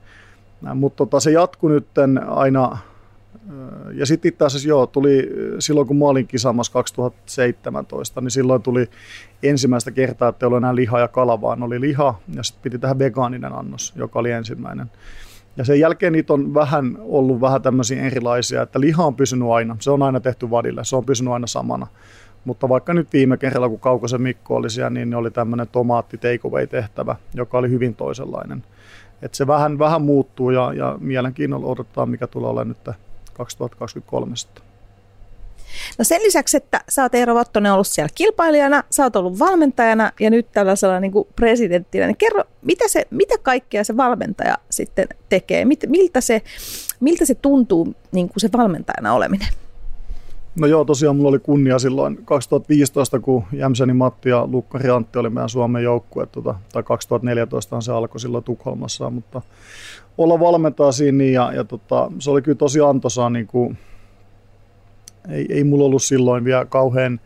Mutta 0.75 0.98
tota, 0.98 1.20
se 1.20 1.32
jatkui 1.32 1.72
nyt 1.72 1.88
aina, 2.28 2.78
ja 3.93 4.05
sitten 4.05 4.29
itse 4.29 4.46
asiassa 4.46 4.69
joo, 4.69 4.88
tuli 4.88 5.29
silloin 5.60 5.88
kun 5.88 5.98
mä 5.98 6.05
olin 6.05 6.27
kisaamassa 6.27 6.74
2017, 6.74 8.22
niin 8.22 8.31
silloin 8.31 8.62
tuli 8.62 8.89
ensimmäistä 9.43 9.91
kertaa, 9.91 10.29
että 10.29 10.46
ei 10.46 10.48
ollut 10.48 10.58
enää 10.58 10.75
liha 10.75 11.00
ja 11.00 11.08
kala, 11.08 11.41
vaan 11.41 11.63
oli 11.63 11.81
liha, 11.81 12.19
ja 12.36 12.43
sitten 12.43 12.63
piti 12.63 12.79
tähän 12.79 13.00
vegaaninen 13.00 13.53
annos, 13.53 13.93
joka 13.96 14.19
oli 14.19 14.31
ensimmäinen. 14.31 14.91
Ja 15.58 15.65
sen 15.65 15.79
jälkeen 15.79 16.13
niitä 16.13 16.34
on 16.34 16.53
vähän 16.53 16.98
ollut 17.00 17.41
vähän 17.41 17.62
tämmöisiä 17.62 18.01
erilaisia, 18.01 18.62
että 18.62 18.79
liha 18.79 19.05
on 19.05 19.15
pysynyt 19.15 19.50
aina, 19.50 19.77
se 19.79 19.91
on 19.91 20.03
aina 20.03 20.19
tehty 20.19 20.50
vadille, 20.51 20.84
se 20.84 20.96
on 20.96 21.05
pysynyt 21.05 21.34
aina 21.34 21.48
samana. 21.48 21.88
Mutta 22.46 22.69
vaikka 22.69 22.93
nyt 22.93 23.13
viime 23.13 23.38
kerralla, 23.38 23.69
kun 23.69 23.79
Kaukosen 23.79 24.22
Mikko 24.22 24.55
oli 24.55 24.69
siellä, 24.69 24.89
niin 24.89 25.15
oli 25.15 25.31
tämmöinen 25.31 25.67
tomaatti 25.67 26.17
takeaway-tehtävä, 26.17 27.15
joka 27.34 27.58
oli 27.58 27.69
hyvin 27.69 27.96
toisenlainen. 27.96 28.63
Et 29.22 29.34
se 29.34 29.48
vähän, 29.48 29.79
vähän 29.79 30.01
muuttuu 30.01 30.50
ja, 30.50 30.74
ja 30.74 30.98
mielenkiinnolla 31.00 31.67
odottaa, 31.67 32.05
mikä 32.05 32.27
tulee 32.27 32.50
olemaan 32.50 32.67
nyt 32.67 32.96
2023 33.39 34.36
sitten. 34.36 34.63
No 35.98 36.03
sen 36.03 36.24
lisäksi, 36.24 36.58
että 36.58 36.81
sä 36.89 37.03
oot 37.03 37.15
Eero 37.15 37.36
Vattonen 37.36 37.74
ollut 37.74 37.88
siellä 37.88 38.10
kilpailijana, 38.15 38.84
sä 38.91 39.03
oot 39.03 39.15
ollut 39.15 39.39
valmentajana 39.39 40.12
ja 40.19 40.29
nyt 40.29 40.51
tällaisella 40.51 41.00
niin 41.00 41.12
kuin 41.12 41.27
presidenttinä, 41.36 42.08
niin 42.08 42.17
kerro, 42.17 42.43
mitä, 42.62 42.88
se, 42.88 43.08
mitä 43.10 43.36
kaikkea 43.43 43.84
se 43.84 43.98
valmentaja 43.98 44.58
sitten 44.69 45.08
tekee? 45.29 45.65
Miltä 45.88 46.22
se, 46.22 46.41
miltä 47.00 47.25
se 47.25 47.36
tuntuu 47.36 47.96
niin 48.12 48.29
kuin 48.29 48.41
se 48.41 48.50
valmentajana 48.58 49.13
oleminen? 49.13 49.48
No 50.60 50.68
joo, 50.68 50.86
tosiaan 50.86 51.16
mulla 51.16 51.30
oli 51.30 51.39
kunnia 51.39 51.80
silloin 51.80 52.20
2015, 52.25 53.20
kun 53.20 53.44
Jämseni 53.54 53.94
Matti 53.94 54.30
ja 54.30 54.48
Lukkari 54.48 54.89
Antti 54.89 55.20
oli 55.20 55.30
meidän 55.30 55.50
Suomen 55.50 55.84
joukkue, 55.84 56.25
tota, 56.25 56.56
tai 56.74 56.84
2014 56.84 57.82
se 57.82 57.92
alkoi 57.92 58.20
silloin 58.20 58.44
Tukholmassa, 58.44 59.10
mutta 59.10 59.42
olla 60.18 60.39
valmentaa 60.39 60.92
siinä 60.92 61.18
niin, 61.18 61.34
ja, 61.34 61.54
ja 61.54 61.63
tota, 61.63 62.12
se 62.20 62.32
oli 62.32 62.42
kyllä 62.42 62.58
tosi 62.58 62.80
antoisaa, 62.82 63.30
niin 63.30 63.48
kuin, 63.48 63.78
ei, 65.30 65.46
ei 65.50 65.63
mulla 65.63 65.86
ollut 65.86 66.04
silloin 66.04 66.44
vielä 66.44 66.66
kauhean, 66.66 67.20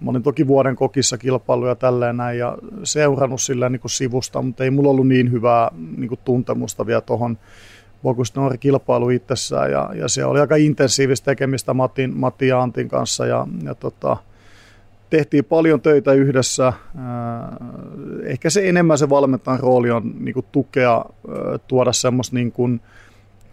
mä 0.00 0.10
olin 0.10 0.22
toki 0.22 0.46
vuoden 0.46 0.76
kokissa 0.76 1.18
kilpailuja 1.18 1.74
tälleen 1.74 2.16
näin 2.16 2.38
ja 2.38 2.58
seurannut 2.84 3.40
sillä 3.40 3.68
niin 3.68 3.80
kuin 3.80 3.90
sivusta, 3.90 4.42
mutta 4.42 4.64
ei 4.64 4.70
mulla 4.70 4.90
ollut 4.90 5.08
niin 5.08 5.32
hyvää 5.32 5.70
niin 5.96 6.08
kuin 6.08 6.20
tuntemusta 6.24 6.86
vielä 6.86 7.00
tuohon 7.00 7.38
Bogus 8.06 8.34
Nord 8.34 8.58
kilpailu 8.58 9.10
itsessään 9.10 9.70
ja, 9.70 9.90
ja 9.94 10.08
se 10.08 10.24
oli 10.24 10.40
aika 10.40 10.56
intensiivistä 10.56 11.24
tekemistä 11.24 11.74
Matin, 11.74 12.16
Matti 12.16 12.48
ja 12.48 12.62
Antin 12.62 12.88
kanssa 12.88 13.26
ja, 13.26 13.46
ja 13.64 13.74
tota, 13.74 14.16
tehtiin 15.10 15.44
paljon 15.44 15.80
töitä 15.80 16.12
yhdessä. 16.12 16.72
Ehkä 18.24 18.50
se 18.50 18.68
enemmän 18.68 18.98
se 18.98 19.08
valmentajan 19.08 19.60
rooli 19.60 19.90
on 19.90 20.14
niin 20.20 20.34
kuin 20.34 20.46
tukea, 20.52 21.04
tuoda 21.68 21.92
semmoista 21.92 22.34
niin 22.36 22.52
kuin 22.52 22.80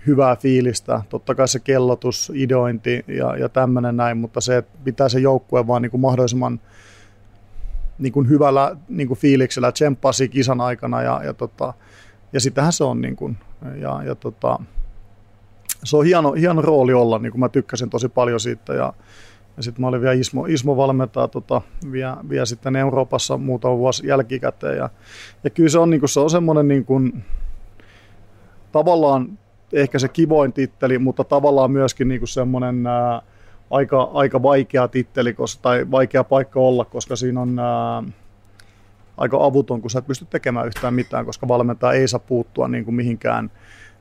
hyvää 0.08 0.36
fiilistä. 0.36 1.02
Totta 1.10 1.36
kai 1.36 1.48
se 1.48 1.60
kellotus, 1.60 2.32
ideointi 2.36 3.06
ja, 3.08 3.38
ja 3.38 3.50
tämmöinen 3.50 3.98
näin, 3.98 4.18
mutta 4.18 4.42
se, 4.42 4.58
että 4.58 4.78
pitää 4.84 5.10
se 5.10 5.20
joukkue 5.20 5.68
vaan 5.68 5.82
niin 5.82 5.92
kuin 5.92 6.02
mahdollisimman 6.02 6.60
niin 8.00 8.14
kuin 8.14 8.30
hyvällä 8.30 8.76
niin 8.90 9.08
kuin 9.08 9.20
fiiliksellä 9.20 9.72
tsemppaa 9.72 10.12
kisan 10.32 10.62
aikana 10.62 11.02
ja, 11.02 11.22
ja, 11.24 11.34
tota, 11.34 11.74
ja 12.34 12.40
sitähän 12.40 12.74
se 12.74 12.84
on 12.84 13.02
niin 13.02 13.16
kuin, 13.16 13.38
ja, 13.82 14.04
ja 14.04 14.16
tota, 14.16 14.60
se 15.84 15.98
on 15.98 16.06
hieno, 16.06 16.32
hieno 16.32 16.62
rooli 16.62 16.94
olla, 16.94 17.20
niin 17.20 17.32
kuin 17.32 17.40
mä 17.40 17.50
tykkäsin 17.50 17.90
tosi 17.90 18.10
paljon 18.10 18.40
siitä. 18.40 18.74
Ja, 18.74 18.94
ja 19.58 19.64
sitten 19.64 19.82
mä 19.82 19.88
olin 19.88 20.02
vielä 20.02 20.14
Ismo, 20.14 20.46
Ismo 20.46 20.78
valmentaa 20.78 21.28
tota, 21.28 21.62
vielä, 21.92 22.18
vielä, 22.30 22.46
sitten 22.46 22.76
Euroopassa 22.76 23.38
muutama 23.38 23.78
vuosi 23.78 24.08
jälkikäteen. 24.08 24.78
Ja, 24.78 24.90
ja 25.44 25.50
kyllä 25.50 25.70
se 25.70 25.80
on, 25.80 25.90
niin 25.90 26.00
kuin, 26.00 26.10
se 26.10 26.20
on 26.20 26.30
semmoinen 26.30 26.68
niin 26.68 26.86
kuin, 26.86 27.24
tavallaan 28.72 29.40
ehkä 29.74 30.00
se 30.00 30.08
kivoin 30.08 30.54
titteli, 30.54 30.98
mutta 30.98 31.24
tavallaan 31.24 31.72
myöskin 31.72 32.08
niin 32.08 32.20
kuin 32.20 32.28
semmoinen 32.28 32.88
ää, 32.88 33.22
aika, 33.70 34.10
aika 34.14 34.44
vaikea 34.44 34.88
titteli 34.88 35.34
koska, 35.34 35.62
tai 35.62 35.92
vaikea 35.92 36.24
paikka 36.24 36.60
olla, 36.60 36.86
koska 36.86 37.16
siinä 37.16 37.42
on 37.42 37.60
ää, 37.60 38.04
aika 39.18 39.46
avuton, 39.46 39.82
kun 39.82 39.90
sä 39.90 40.00
et 40.00 40.08
pysty 40.08 40.26
tekemään 40.26 40.68
yhtään 40.68 40.94
mitään, 40.94 41.26
koska 41.26 41.48
valmentaja 41.48 41.94
ei 41.94 42.08
saa 42.08 42.20
puuttua 42.20 42.68
niin 42.68 42.86
kuin 42.86 42.96
mihinkään, 42.96 43.52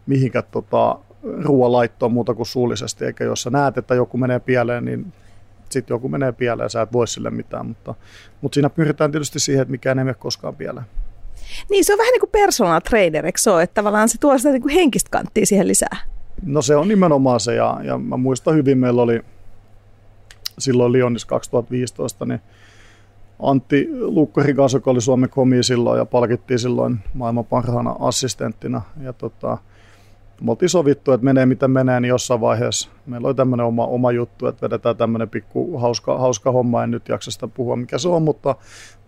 mihinkään 0.06 0.44
tota, 0.50 0.98
ruoanlaittoon 1.42 2.12
muuta 2.12 2.34
kuin 2.34 2.46
suullisesti, 2.46 3.04
eikä 3.04 3.24
jos 3.24 3.42
sä 3.42 3.50
näet, 3.50 3.78
että 3.78 3.94
joku 3.94 4.18
menee 4.18 4.40
pieleen, 4.40 4.84
niin 4.84 5.12
sitten 5.70 5.94
joku 5.94 6.08
menee 6.08 6.32
pieleen, 6.32 6.70
sä 6.70 6.82
et 6.82 6.92
voi 6.92 7.08
sille 7.08 7.30
mitään, 7.30 7.66
mutta, 7.66 7.94
mutta 8.40 8.54
siinä 8.54 8.70
pyritään 8.70 9.12
tietysti 9.12 9.40
siihen, 9.40 9.62
että 9.62 9.72
mikään 9.72 9.98
ei 9.98 10.04
mene 10.04 10.14
koskaan 10.14 10.56
pieleen. 10.56 10.86
Niin, 11.70 11.84
se 11.84 11.92
on 11.92 11.98
vähän 11.98 12.12
niin 12.12 12.20
kuin 12.20 12.30
personal 12.30 12.80
trainer, 12.80 13.26
eikö 13.26 13.40
se 13.40 13.50
ole? 13.50 13.62
Että 13.62 13.74
tavallaan 13.74 14.08
se 14.08 14.18
tuo 14.18 14.38
sitä 14.38 14.50
niin 14.50 14.62
kuin 14.62 14.74
henkistä 14.74 15.10
kanttia 15.10 15.46
siihen 15.46 15.68
lisää. 15.68 15.96
No 16.42 16.62
se 16.62 16.76
on 16.76 16.88
nimenomaan 16.88 17.40
se, 17.40 17.54
ja, 17.54 17.80
ja 17.84 17.98
mä 17.98 18.16
muistan 18.16 18.54
hyvin, 18.54 18.78
meillä 18.78 19.02
oli 19.02 19.20
silloin 20.58 20.92
Lionissa 20.92 21.28
2015, 21.28 22.24
niin 22.24 22.40
Antti 23.42 23.88
Lukkari 24.00 24.54
kanssa, 24.54 24.76
joka 24.76 24.90
oli 24.90 25.00
Suomen 25.00 25.30
komi 25.30 25.62
silloin 25.62 25.98
ja 25.98 26.04
palkittiin 26.04 26.58
silloin 26.58 26.98
maailman 27.14 27.44
parhaana 27.44 27.96
assistenttina. 27.98 28.82
Ja 29.00 29.12
tota, 29.12 29.58
me 30.42 30.50
oltiin 30.50 30.68
sovittu, 30.68 31.12
että 31.12 31.24
menee 31.24 31.46
miten 31.46 31.70
menee, 31.70 32.00
niin 32.00 32.08
jossain 32.08 32.40
vaiheessa 32.40 32.90
meillä 33.06 33.28
oli 33.28 33.34
tämmöinen 33.34 33.66
oma, 33.66 33.86
oma 33.86 34.12
juttu, 34.12 34.46
että 34.46 34.62
vedetään 34.62 34.96
tämmöinen 34.96 35.28
pikku 35.28 35.78
hauska, 35.78 36.18
hauska 36.18 36.52
homma, 36.52 36.84
en 36.84 36.90
nyt 36.90 37.08
jaksa 37.08 37.30
sitä 37.30 37.48
puhua 37.48 37.76
mikä 37.76 37.98
se 37.98 38.08
on, 38.08 38.22
mutta, 38.22 38.54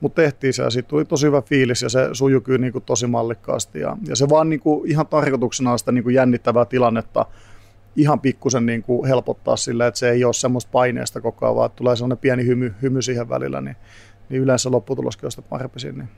mutta 0.01 0.23
tehtiin 0.23 0.53
se 0.53 0.63
ja 0.63 0.71
siitä 0.71 0.89
tuli 0.89 1.05
tosi 1.05 1.27
hyvä 1.27 1.43
fiilis 1.43 1.83
ja 1.83 1.89
se 1.89 2.09
sujui 2.13 2.41
kyllä 2.41 2.59
niin 2.59 2.73
kuin 2.73 2.85
tosi 2.85 3.07
mallikkaasti 3.07 3.81
ja, 3.81 3.97
ja 4.09 4.17
se 4.17 4.29
vaan 4.29 4.51
niin 4.51 4.61
kuin 4.61 4.91
ihan 4.91 5.07
tarkoituksena 5.07 5.79
sitä 5.79 5.93
niin 5.93 6.05
kuin 6.05 6.15
jännittävää 6.15 6.65
tilannetta 6.65 7.27
ihan 7.97 8.21
pikkusen 8.21 8.67
niin 8.67 8.83
kuin 8.83 9.09
helpottaa 9.09 9.57
sillä, 9.57 9.87
että 9.87 9.99
se 9.99 10.11
ei 10.11 10.25
ole 10.25 10.33
semmoista 10.33 10.71
paineesta 10.73 11.21
koko 11.21 11.47
ajan, 11.47 11.57
vaan 11.57 11.71
tulee 11.71 11.97
semmoinen 11.97 12.19
pieni 12.19 12.47
hymy, 12.47 12.75
hymy 12.83 13.03
siihen 13.03 13.29
välillä, 13.29 13.61
niin, 13.61 13.77
niin 14.29 14.43
yleensä 14.43 14.71
lopputuloskin 14.71 15.27
on 15.27 15.31
sitä 15.31 15.43
parempi 15.43 15.81
sinne. 15.81 16.09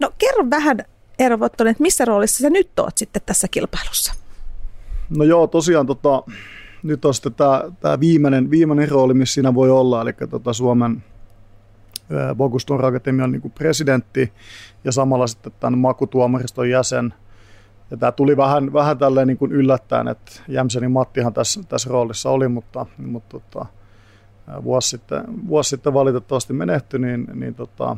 No 0.00 0.12
kerro 0.18 0.50
vähän 0.50 0.78
Eero 1.18 1.40
Vottonen, 1.40 1.70
että 1.70 1.82
missä 1.82 2.04
roolissa 2.04 2.42
sä 2.42 2.50
nyt 2.50 2.78
oot 2.78 2.98
sitten 2.98 3.22
tässä 3.26 3.48
kilpailussa? 3.48 4.14
No 5.16 5.24
joo, 5.24 5.46
tosiaan 5.46 5.86
tota, 5.86 6.22
nyt 6.82 7.04
on 7.04 7.14
sitten 7.14 7.34
tämä, 7.34 7.62
tämä 7.80 8.00
viimeinen, 8.00 8.50
viimeinen 8.50 8.88
rooli, 8.88 9.14
missä 9.14 9.34
siinä 9.34 9.54
voi 9.54 9.70
olla, 9.70 10.02
eli 10.02 10.12
tota 10.30 10.52
Suomen 10.52 11.04
Boguston 12.34 12.84
Akatemian 12.84 13.32
niin 13.32 13.42
kuin 13.42 13.52
presidentti 13.52 14.32
ja 14.84 14.92
samalla 14.92 15.26
sitten 15.26 15.52
tämän 15.60 15.78
makutuomariston 15.78 16.70
jäsen. 16.70 17.14
Ja 17.90 17.96
tämä 17.96 18.12
tuli 18.12 18.36
vähän, 18.36 18.72
vähän 18.72 18.98
tälleen 18.98 19.28
niin 19.28 19.38
kuin 19.38 19.52
yllättäen, 19.52 20.08
että 20.08 20.32
Jämsenin 20.48 20.90
Mattihan 20.90 21.34
tässä, 21.34 21.60
tässä 21.68 21.90
roolissa 21.90 22.30
oli, 22.30 22.48
mutta, 22.48 22.86
mutta 22.98 23.40
tota, 23.40 23.66
vuosi, 24.64 24.88
sitten, 24.88 25.24
vuosi 25.48 25.70
sitten 25.70 25.94
valitettavasti 25.94 26.52
menehtyi, 26.52 27.00
niin, 27.00 27.26
niin 27.34 27.54
tota, 27.54 27.96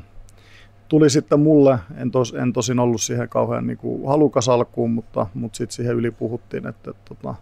tuli 0.88 1.10
sitten 1.10 1.40
mulle, 1.40 1.78
en, 1.96 2.10
tos, 2.10 2.34
en 2.34 2.52
tosin 2.52 2.78
ollut 2.78 3.02
siihen 3.02 3.28
kauhean 3.28 3.66
niin 3.66 3.78
kuin 3.78 4.08
halukas 4.08 4.48
alkuun, 4.48 4.90
mutta, 4.90 5.26
mutta 5.34 5.56
sitten 5.56 5.74
siihen 5.74 5.96
yli 5.96 6.10
puhuttiin, 6.10 6.66
että, 6.66 6.90
että, 6.90 7.14
tota, 7.14 7.34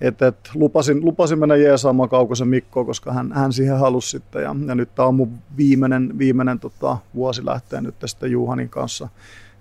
että, 0.00 0.26
että 0.26 0.50
lupasin, 0.54 1.04
lupasin 1.04 1.38
mennä 1.38 1.56
jeesaamaan 1.56 2.08
Kaukosen 2.08 2.48
Mikkoa, 2.48 2.84
koska 2.84 3.12
hän, 3.12 3.32
hän 3.32 3.52
siihen 3.52 3.78
halusi 3.78 4.10
sitten. 4.10 4.42
Ja, 4.42 4.56
ja 4.66 4.74
nyt 4.74 4.94
tämä 4.94 5.08
on 5.08 5.14
mun 5.14 5.38
viimeinen, 5.56 6.18
viimeinen 6.18 6.58
tota, 6.58 6.98
vuosi 7.14 7.46
lähtee 7.46 7.80
nyt 7.80 7.94
sitten 8.04 8.30
Juhanin 8.30 8.68
kanssa 8.68 9.08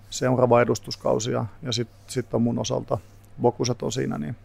seuraava 0.10 0.62
edustuskausi 0.62 1.32
ja, 1.32 1.46
ja 1.64 1.72
sitten 1.72 1.98
sit 2.08 2.34
on 2.34 2.42
mun 2.42 2.60
osalta 2.60 2.98
Bokuset 3.42 3.84
on 3.84 3.92
siinä. 3.92 4.18
Niin. 4.18 4.36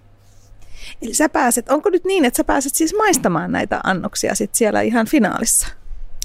Eli 1.03 1.15
sä 1.15 1.29
pääset, 1.29 1.69
onko 1.69 1.91
nyt 1.91 2.05
niin, 2.05 2.25
että 2.25 2.37
sä 2.37 2.45
pääset 2.45 2.75
siis 2.75 2.95
maistamaan 2.97 3.53
näitä 3.53 3.81
annoksia 3.85 4.35
sit 4.35 4.55
siellä 4.55 4.81
ihan 4.81 5.07
finaalissa? 5.07 5.69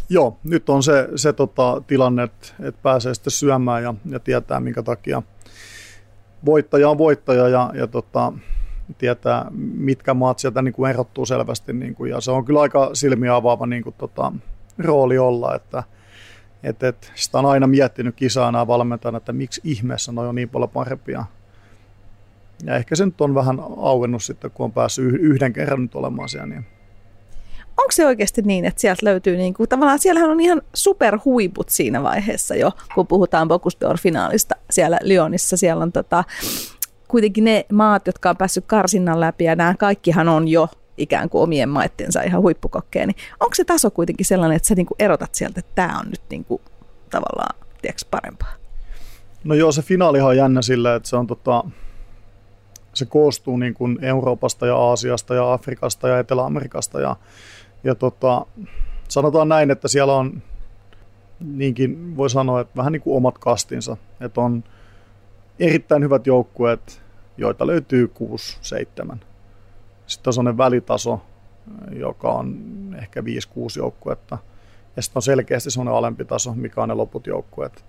Joo, 0.09 0.37
nyt 0.43 0.69
on 0.69 0.83
se, 0.83 1.07
se 1.15 1.33
tota, 1.33 1.81
tilanne, 1.87 2.23
että, 2.23 2.47
että 2.59 2.81
pääsee 2.83 3.13
sitten 3.13 3.31
syömään 3.31 3.83
ja, 3.83 3.93
ja 4.09 4.19
tietää 4.19 4.59
minkä 4.59 4.83
takia 4.83 5.21
voittaja 6.45 6.89
on 6.89 6.97
voittaja 6.97 7.47
ja, 7.47 7.71
ja 7.73 7.87
tota, 7.87 8.33
tietää 8.97 9.45
mitkä 9.73 10.13
maat 10.13 10.39
sieltä 10.39 10.61
niin 10.61 10.73
kuin 10.73 10.89
erottuu 10.89 11.25
selvästi. 11.25 11.73
Niin 11.73 11.95
kuin, 11.95 12.11
ja 12.11 12.21
se 12.21 12.31
on 12.31 12.45
kyllä 12.45 12.61
aika 12.61 12.89
silmiä 12.93 13.35
avaava 13.35 13.65
niin 13.65 13.83
kuin, 13.83 13.95
tota, 13.97 14.31
rooli 14.77 15.17
olla, 15.17 15.55
että 15.55 15.83
et, 16.63 16.83
et, 16.83 17.11
sitä 17.15 17.39
on 17.39 17.45
aina 17.45 17.67
miettinyt 17.67 18.15
kisaana 18.15 18.67
valmentajana, 18.67 19.17
että 19.17 19.33
miksi 19.33 19.61
ihmeessä 19.63 20.11
ne 20.11 20.21
on 20.21 20.35
niin 20.35 20.49
paljon 20.49 20.69
parempia. 20.69 21.25
Ja 22.63 22.75
ehkä 22.75 22.95
se 22.95 23.05
nyt 23.05 23.21
on 23.21 23.35
vähän 23.35 23.59
auennut 23.77 24.23
sitten, 24.23 24.51
kun 24.51 24.63
on 24.63 24.71
päässyt 24.71 25.13
yhden 25.19 25.53
kerran 25.53 25.81
nyt 25.81 25.95
olemaan 25.95 26.29
siellä. 26.29 26.47
Niin 26.47 26.65
onko 27.77 27.91
se 27.91 28.05
oikeasti 28.05 28.41
niin, 28.41 28.65
että 28.65 28.81
sieltä 28.81 29.05
löytyy, 29.05 29.37
niin 29.37 29.53
kuin, 29.53 29.69
tavallaan 29.69 29.99
siellähän 29.99 30.29
on 30.29 30.39
ihan 30.39 30.61
superhuiput 30.73 31.69
siinä 31.69 32.03
vaiheessa 32.03 32.55
jo, 32.55 32.71
kun 32.95 33.07
puhutaan 33.07 33.47
Bocuse-finaalista 33.47 34.55
siellä 34.69 34.99
Lyonissa. 35.03 35.57
Siellä 35.57 35.83
on 35.83 35.91
tota, 35.91 36.23
kuitenkin 37.07 37.43
ne 37.43 37.65
maat, 37.71 38.07
jotka 38.07 38.29
on 38.29 38.37
päässyt 38.37 38.65
karsinnan 38.67 39.19
läpi 39.19 39.43
ja 39.43 39.55
nämä 39.55 39.75
kaikkihan 39.79 40.29
on 40.29 40.47
jo 40.47 40.69
ikään 40.97 41.29
kuin 41.29 41.41
omien 41.41 41.69
maittensa 41.69 42.21
ihan 42.21 42.41
huippukokkeen, 42.41 43.07
niin 43.07 43.17
onko 43.39 43.55
se 43.55 43.65
taso 43.65 43.91
kuitenkin 43.91 44.25
sellainen, 44.25 44.55
että 44.55 44.67
sä 44.67 44.75
niin 44.75 44.85
kuin 44.85 44.95
erotat 44.99 45.35
sieltä, 45.35 45.59
että 45.59 45.71
tämä 45.75 45.99
on 45.99 46.05
nyt 46.05 46.21
niin 46.29 46.45
kuin, 46.45 46.61
tavallaan 47.09 47.55
tiedätkö, 47.81 48.05
parempaa? 48.11 48.53
No 49.43 49.55
joo, 49.55 49.71
se 49.71 49.81
finaalihan 49.81 50.29
on 50.29 50.37
jännä 50.37 50.61
sillä, 50.61 50.95
että 50.95 51.09
se 51.09 51.15
on 51.15 51.27
tota, 51.27 51.63
se 52.97 53.05
koostuu 53.05 53.57
niin 53.57 53.73
kuin 53.73 53.97
Euroopasta 54.01 54.67
ja 54.67 54.75
Aasiasta 54.75 55.35
ja 55.35 55.53
Afrikasta 55.53 56.07
ja 56.07 56.19
Etelä-Amerikasta 56.19 57.01
ja, 57.01 57.15
ja 57.83 57.95
tota, 57.95 58.45
sanotaan 59.07 59.49
näin, 59.49 59.71
että 59.71 59.87
siellä 59.87 60.15
on 60.15 60.41
niinkin 61.39 62.17
voi 62.17 62.29
sanoa, 62.29 62.61
että 62.61 62.77
vähän 62.77 62.91
niin 62.91 63.01
kuin 63.01 63.17
omat 63.17 63.37
kastinsa, 63.37 63.97
että 64.21 64.41
on 64.41 64.63
erittäin 65.59 66.03
hyvät 66.03 66.27
joukkueet, 66.27 67.01
joita 67.37 67.67
löytyy 67.67 68.11
6-7. 69.13 69.17
Sitten 70.07 70.29
on 70.29 70.33
sellainen 70.33 70.57
välitaso, 70.57 71.21
joka 71.91 72.31
on 72.31 72.57
ehkä 73.01 73.21
5-6 73.21 73.23
joukkuetta. 73.77 74.37
Ja 74.95 75.01
sitten 75.01 75.17
on 75.17 75.21
selkeästi 75.21 75.71
sellainen 75.71 75.93
alempi 75.93 76.25
taso, 76.25 76.53
mikä 76.53 76.81
on 76.81 76.89
ne 76.89 76.95
loput 76.95 77.27
joukkueet. 77.27 77.85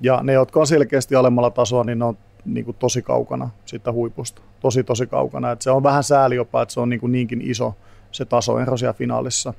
Ja 0.00 0.20
ne, 0.22 0.32
jotka 0.32 0.60
on 0.60 0.66
selkeästi 0.66 1.14
alemmalla 1.14 1.50
tasoa, 1.50 1.84
niin 1.84 1.98
ne 1.98 2.04
on 2.04 2.18
niin 2.44 2.64
kuin 2.64 2.76
tosi 2.76 3.02
kaukana 3.02 3.50
siitä 3.64 3.92
huipusta. 3.92 4.42
Tosi, 4.60 4.84
tosi 4.84 5.06
kaukana. 5.06 5.50
Et 5.50 5.62
se 5.62 5.70
on 5.70 5.82
vähän 5.82 6.04
sääli 6.04 6.36
jopa, 6.36 6.62
että 6.62 6.74
se 6.74 6.80
on 6.80 6.88
niin 6.88 7.00
kuin 7.00 7.12
niinkin 7.12 7.40
iso 7.40 7.74
se 8.12 8.24
tasoero 8.24 8.76
siellä 8.76 8.92
finaalissa. 8.92 9.54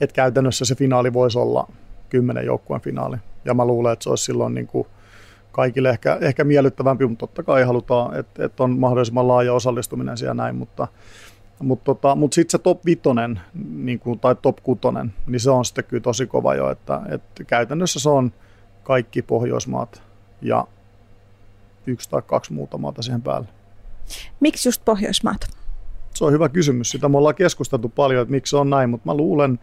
Et 0.00 0.12
käytännössä 0.12 0.64
se 0.64 0.74
finaali 0.74 1.12
voisi 1.12 1.38
olla 1.38 1.68
kymmenen 2.08 2.46
joukkueen 2.46 2.82
finaali. 2.82 3.16
Ja 3.44 3.54
mä 3.54 3.64
luulen, 3.64 3.92
että 3.92 4.02
se 4.02 4.10
olisi 4.10 4.24
silloin 4.24 4.54
niin 4.54 4.66
kuin 4.66 4.86
kaikille 5.52 5.90
ehkä, 5.90 6.18
ehkä 6.20 6.44
miellyttävämpi, 6.44 7.06
mutta 7.06 7.26
totta 7.26 7.42
kai 7.42 7.64
halutaan, 7.64 8.16
että, 8.16 8.44
että 8.44 8.64
on 8.64 8.78
mahdollisimman 8.78 9.28
laaja 9.28 9.54
osallistuminen 9.54 10.16
siellä 10.16 10.34
näin, 10.34 10.56
mutta, 10.56 10.88
mutta, 11.58 11.84
tota, 11.84 12.14
mutta 12.14 12.34
sitten 12.34 12.50
se 12.50 12.58
top 12.58 12.86
vitonen 12.86 13.40
niin 13.74 13.98
kuin, 13.98 14.18
tai 14.18 14.34
top 14.42 14.56
kutonen, 14.62 15.12
niin 15.26 15.40
se 15.40 15.50
on 15.50 15.64
sitten 15.64 15.84
kyllä 15.84 16.02
tosi 16.02 16.26
kova 16.26 16.54
jo, 16.54 16.70
että, 16.70 17.00
että 17.08 17.44
käytännössä 17.44 18.00
se 18.00 18.08
on 18.08 18.32
kaikki 18.82 19.22
Pohjoismaat 19.22 20.02
ja 20.42 20.66
yksi 21.88 22.10
tai 22.10 22.22
kaksi 22.22 22.52
muuta 22.52 22.78
maata 22.78 23.02
siihen 23.02 23.22
päälle. 23.22 23.48
Miksi 24.40 24.68
just 24.68 24.84
Pohjoismaat? 24.84 25.58
Se 26.14 26.24
on 26.24 26.32
hyvä 26.32 26.48
kysymys. 26.48 26.90
Sitä 26.90 27.08
me 27.08 27.18
ollaan 27.18 27.34
keskusteltu 27.34 27.88
paljon, 27.88 28.22
että 28.22 28.32
miksi 28.32 28.50
se 28.50 28.56
on 28.56 28.70
näin, 28.70 28.90
mutta 28.90 29.06
mä 29.06 29.14
luulen, 29.14 29.58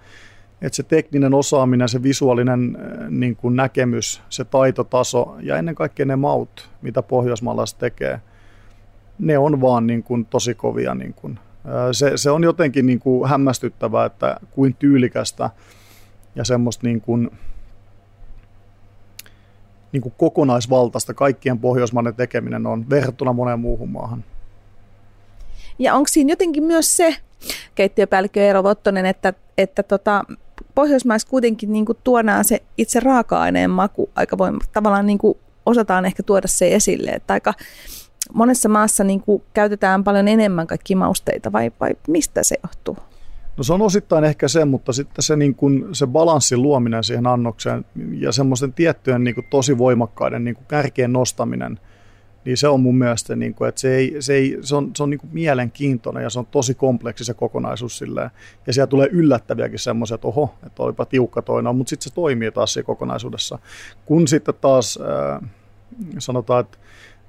että 0.62 0.76
se 0.76 0.84
tekninen 0.84 1.34
osaaminen, 1.34 1.90
se 1.90 2.04
visuaalinen 2.04 2.78
äh, 2.80 3.10
niin 3.10 3.36
kuin 3.36 3.56
näkemys, 3.56 4.22
se 4.30 4.44
taitotaso 4.44 5.36
ja 5.42 5.58
ennen 5.58 5.76
kaikkea 5.76 6.06
ne 6.06 6.16
maut, 6.16 6.70
mitä 6.82 7.02
pohjoismaalaiset 7.02 7.78
tekee, 7.78 8.22
ne 9.20 9.38
on 9.38 9.62
vaan 9.62 9.88
niin 9.88 10.04
kuin 10.04 10.26
tosi 10.26 10.56
kovia. 10.56 10.96
Niin 10.96 11.14
kuin. 11.14 11.40
Äh, 11.66 11.74
se, 11.92 12.12
se 12.16 12.32
on 12.32 12.44
jotenkin 12.44 12.86
niin 12.86 13.00
kuin 13.00 13.30
hämmästyttävää, 13.30 14.06
että 14.06 14.40
kuin 14.52 14.76
tyylikästä 14.80 15.50
ja 16.36 16.44
semmoista 16.44 16.88
niin 16.88 17.02
kuin, 17.02 17.32
niin 19.96 20.02
kuin 20.02 20.14
kokonaisvaltaista 20.18 21.14
kaikkien 21.14 21.60
pohjoismaiden 21.60 22.16
tekeminen 22.16 22.68
on 22.68 22.90
verrattuna 22.90 23.34
moneen 23.34 23.60
muuhun 23.60 23.90
maahan. 23.90 24.24
Ja 25.80 25.94
onko 25.94 26.08
siinä 26.08 26.32
jotenkin 26.32 26.64
myös 26.64 26.98
se, 26.98 27.16
keittiöpäällikkö 27.76 28.42
Eero 28.42 28.64
Vottonen, 28.64 29.06
että, 29.06 29.34
että 29.58 29.84
tota, 29.84 30.24
Pohjoismaissa 30.76 31.28
kuitenkin 31.28 31.74
niin 31.74 31.86
kuin 31.86 31.98
tuodaan 32.04 32.46
se 32.46 32.62
itse 32.78 33.00
raaka-aineen 33.00 33.70
maku 33.70 34.10
aika 34.16 34.38
voimakkaasti. 34.38 34.74
Tavallaan 34.74 35.06
niin 35.06 35.18
kuin 35.18 35.38
osataan 35.66 36.06
ehkä 36.06 36.24
tuoda 36.24 36.48
se 36.48 36.76
esille, 36.76 37.12
että 37.12 37.34
aika 37.34 37.54
monessa 38.34 38.70
maassa 38.70 39.04
niin 39.04 39.22
kuin 39.22 39.44
käytetään 39.54 40.04
paljon 40.04 40.28
enemmän 40.28 40.68
kaikki 40.68 40.96
mausteita 40.96 41.52
vai, 41.52 41.72
vai 41.80 41.90
mistä 42.08 42.44
se 42.44 42.56
johtuu? 42.64 42.98
No 43.58 43.64
se 43.64 43.74
on 43.74 43.82
osittain 43.82 44.24
ehkä 44.24 44.48
se, 44.48 44.66
mutta 44.66 44.94
sitten 44.94 45.24
se, 45.24 45.36
niin 45.36 45.56
kuin, 45.56 45.86
se 45.92 46.08
balanssin 46.08 46.62
luominen 46.62 47.04
siihen 47.04 47.28
annokseen 47.28 47.86
ja 48.12 48.32
semmoisten 48.32 48.74
tiettyjen 48.74 49.24
niin 49.24 49.36
kuin, 49.36 49.48
tosi 49.50 49.78
voimakkaiden 49.78 50.44
niin 50.44 50.56
kuin, 50.56 50.66
kärkien 50.68 51.14
nostaminen, 51.14 51.80
niin 52.46 52.58
se 52.58 52.68
on 52.68 52.80
mun 52.80 52.98
mielestä, 52.98 53.36
niin 53.36 53.54
kuin, 53.54 53.70
että 53.70 53.82
se, 53.82 53.96
ei, 53.96 54.16
se, 54.20 54.34
ei, 54.34 54.58
se 54.62 54.76
on, 54.76 54.92
se 54.96 55.04
on 55.04 55.10
niin 55.10 55.20
kuin 55.20 55.30
mielenkiintoinen 55.34 56.24
ja 56.24 56.30
se 56.30 56.40
on 56.40 56.46
tosi 56.46 56.74
kompleksi 56.74 57.26
se 57.26 57.34
kokonaisuus 57.34 57.98
silleen. 57.98 58.30
Ja 58.68 58.74
siellä 58.74 58.88
tulee 58.88 59.10
yllättäviäkin 59.12 59.80
semmoisia, 59.80 60.16
että 60.16 60.28
oho, 60.28 60.56
että 60.66 60.84
olipa 60.84 61.06
tiukka 61.06 61.42
toinen, 61.42 61.76
mutta 61.76 61.90
sitten 61.90 62.10
se 62.10 62.16
toimii 62.16 62.52
taas 62.52 62.74
siinä 62.74 62.86
kokonaisuudessa. 62.86 63.60
Kun 64.06 64.28
sitten 64.28 64.54
taas 64.62 65.00
äh, 65.02 65.50
sanotaan, 66.20 66.62
että 66.62 66.78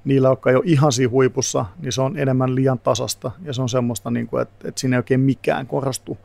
niillä, 0.07 0.27
jotka 0.27 0.49
ei 0.49 0.55
ole 0.55 0.63
ihan 0.65 0.91
siinä 0.91 1.11
huipussa, 1.11 1.65
niin 1.79 1.91
se 1.91 2.01
on 2.01 2.17
enemmän 2.17 2.55
liian 2.55 2.79
tasasta 2.79 3.31
ja 3.43 3.53
se 3.53 3.61
on 3.61 3.69
semmoista, 3.69 4.11
niin 4.11 4.27
kuin, 4.27 4.41
että, 4.41 4.67
että 4.67 4.81
siinä 4.81 4.95
ei 4.95 4.99
oikein 4.99 5.19
mikään 5.19 5.67
korostu 5.67 6.17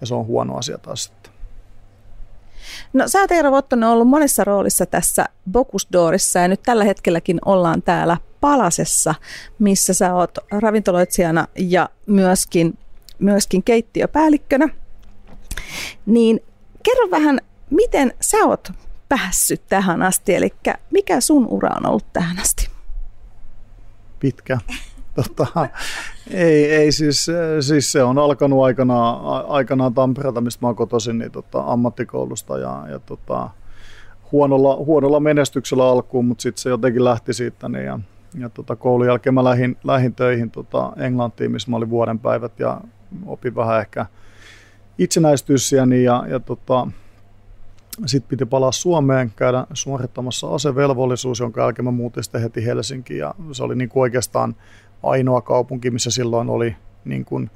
ja 0.00 0.06
se 0.06 0.14
on 0.14 0.26
huono 0.26 0.56
asia 0.56 0.78
taas 0.78 1.04
sitten. 1.04 1.32
No 2.92 3.08
sä 3.08 3.18
Eero 3.30 3.50
Vottonen 3.50 3.88
ollut 3.88 4.08
monessa 4.08 4.44
roolissa 4.44 4.86
tässä 4.86 5.24
Bocuse 5.52 5.88
ja 6.42 6.48
nyt 6.48 6.62
tällä 6.62 6.84
hetkelläkin 6.84 7.38
ollaan 7.44 7.82
täällä 7.82 8.16
Palasessa, 8.40 9.14
missä 9.58 9.94
sä 9.94 10.14
oot 10.14 10.38
ravintoloitsijana 10.50 11.46
ja 11.56 11.88
myöskin, 12.06 12.78
myöskin 13.18 13.62
keittiöpäällikkönä. 13.62 14.68
Niin 16.06 16.40
kerro 16.82 17.10
vähän, 17.10 17.40
miten 17.70 18.14
sä 18.20 18.36
oot 18.36 18.72
päässyt 19.08 19.62
tähän 19.68 20.02
asti, 20.02 20.34
eli 20.34 20.52
mikä 20.90 21.20
sun 21.20 21.46
ura 21.46 21.70
on 21.76 21.86
ollut 21.86 22.12
tähän 22.12 22.38
asti? 22.38 22.57
Pitkä. 24.20 24.58
Tota, 25.14 25.68
ei, 26.30 26.72
ei 26.72 26.92
siis, 26.92 27.26
siis, 27.60 27.92
se 27.92 28.02
on 28.02 28.18
alkanut 28.18 28.64
aikanaan, 28.64 29.46
aikanaan 29.48 29.94
Tampereelta, 29.94 30.40
mistä 30.40 30.66
mä 30.66 30.74
kotoisin, 30.74 31.18
niin 31.18 31.30
tota, 31.30 31.62
ammattikoulusta 31.66 32.58
ja, 32.58 32.84
ja 32.90 32.98
tota, 32.98 33.50
huonolla, 34.32 34.76
huonolla 34.76 35.20
menestyksellä 35.20 35.88
alkuun, 35.88 36.24
mutta 36.24 36.42
sitten 36.42 36.62
se 36.62 36.68
jotenkin 36.68 37.04
lähti 37.04 37.32
siitä. 37.32 37.68
Niin, 37.68 37.84
ja, 37.84 37.98
ja 38.38 38.48
tota, 38.48 38.76
koulun 38.76 39.06
jälkeen 39.06 39.34
mä 39.34 39.44
lähdin, 39.44 39.76
lähdin 39.84 40.14
töihin 40.14 40.50
tota, 40.50 40.92
Englantiin, 40.96 41.52
missä 41.52 41.70
mä 41.70 41.76
olin 41.76 41.90
vuoden 41.90 42.18
päivät 42.18 42.60
ja 42.60 42.80
opin 43.26 43.54
vähän 43.54 43.80
ehkä 43.80 44.06
itsenäistyssiäni 44.98 46.04
ja, 46.04 46.24
ja 46.28 46.40
tota, 46.40 46.86
sitten 48.06 48.28
piti 48.28 48.46
palaa 48.46 48.72
Suomeen, 48.72 49.32
käydä 49.36 49.66
suorittamassa 49.74 50.54
asevelvollisuus, 50.54 51.40
jonka 51.40 51.60
jälkeen 51.60 51.84
mä 51.84 51.90
muutin 51.90 52.24
sitten 52.24 52.42
heti 52.42 52.66
Helsinkiin. 52.66 53.18
Ja 53.18 53.34
se 53.52 53.64
oli 53.64 53.76
niin 53.76 53.88
kuin 53.88 54.00
oikeastaan 54.00 54.56
ainoa 55.02 55.40
kaupunki, 55.40 55.90
missä 55.90 56.10
silloin 56.10 56.50
oli 56.50 56.76
niin 57.04 57.24
kuin, 57.24 57.50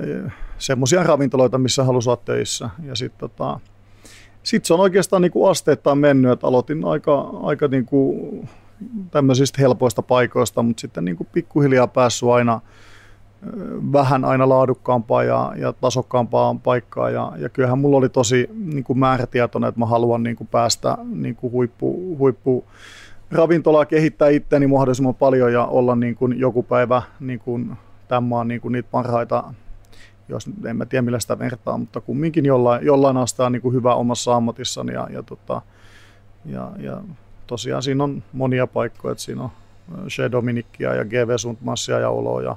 e, 0.00 0.30
semmoisia 0.58 1.02
ravintoloita, 1.02 1.58
missä 1.58 1.84
halusi 1.84 2.10
olla 2.10 2.22
töissä. 2.24 2.70
Ja 2.82 2.94
sitten 2.94 3.18
tota, 3.18 3.60
sit 4.42 4.64
se 4.64 4.74
on 4.74 4.80
oikeastaan 4.80 5.22
niin 5.22 5.32
kuin 5.32 5.50
asteittain 5.50 5.98
mennyt, 5.98 6.32
että 6.32 6.46
aloitin 6.46 6.84
aika, 6.84 7.30
aika 7.42 7.68
niin 7.68 7.86
kuin 7.86 8.48
tämmöisistä 9.10 9.62
helpoista 9.62 10.02
paikoista, 10.02 10.62
mutta 10.62 10.80
sitten 10.80 11.04
niin 11.04 11.16
kuin 11.16 11.28
pikkuhiljaa 11.32 11.86
päässyt 11.86 12.28
aina– 12.28 12.60
vähän 13.92 14.24
aina 14.24 14.48
laadukkaampaa 14.48 15.24
ja, 15.24 15.52
ja 15.56 15.72
tasokkaampaa 15.72 16.56
paikkaa. 16.64 17.10
Ja, 17.10 17.32
ja 17.36 17.48
kyllähän 17.48 17.78
mulla 17.78 17.96
oli 17.96 18.08
tosi 18.08 18.50
niin 18.64 18.84
kuin 18.84 18.98
määrätietoinen, 18.98 19.68
että 19.68 19.78
mä 19.78 19.86
haluan 19.86 20.22
niin 20.22 20.36
kuin 20.36 20.48
päästä 20.48 20.98
niin 21.04 21.36
kuin 21.36 21.52
huippu, 21.52 22.16
huippu 22.18 22.64
ravintolaa 23.30 23.84
kehittää 23.86 24.28
itseäni 24.28 24.66
mahdollisimman 24.66 25.14
paljon 25.14 25.52
ja 25.52 25.64
olla 25.64 25.96
niin 25.96 26.14
kuin 26.14 26.38
joku 26.38 26.62
päivä 26.62 27.02
niin 27.20 27.38
kuin 27.38 27.76
tämän 28.08 28.24
maan 28.24 28.48
niin 28.48 28.60
kuin 28.60 28.72
niitä 28.72 28.88
parhaita, 28.90 29.44
jos 30.28 30.50
en 30.66 30.76
mä 30.76 30.86
tiedä 30.86 31.02
millä 31.02 31.20
sitä 31.20 31.38
vertaa, 31.38 31.78
mutta 31.78 32.00
kumminkin 32.00 32.46
jollain, 32.46 32.86
jollain 32.86 33.16
astaa 33.16 33.50
niin 33.50 33.72
hyvä 33.72 33.94
omassa 33.94 34.34
ammatissani 34.34 34.92
ja, 34.92 35.08
ja, 35.10 35.22
tota, 35.22 35.62
ja, 36.44 36.72
ja 36.78 37.02
tosiaan 37.46 37.82
siinä 37.82 38.04
on 38.04 38.22
monia 38.32 38.66
paikkoja, 38.66 39.12
että 39.12 39.24
siinä 39.24 39.42
on 39.42 39.50
Che 40.08 40.32
Dominikkia 40.32 40.94
ja 40.94 41.04
GV 41.04 41.36
Sundmassia 41.36 41.98
ja 41.98 42.10
Oloa 42.10 42.42
ja 42.42 42.56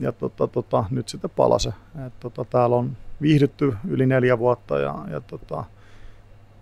ja 0.00 0.12
tota, 0.12 0.46
tota, 0.46 0.84
nyt 0.90 1.08
sitten 1.08 1.30
palase. 1.36 1.72
Et, 2.06 2.12
tota, 2.20 2.44
täällä 2.44 2.76
on 2.76 2.96
viihdytty 3.22 3.76
yli 3.88 4.06
neljä 4.06 4.38
vuotta 4.38 4.78
ja, 4.78 4.94
ja 5.10 5.20
tota, 5.20 5.64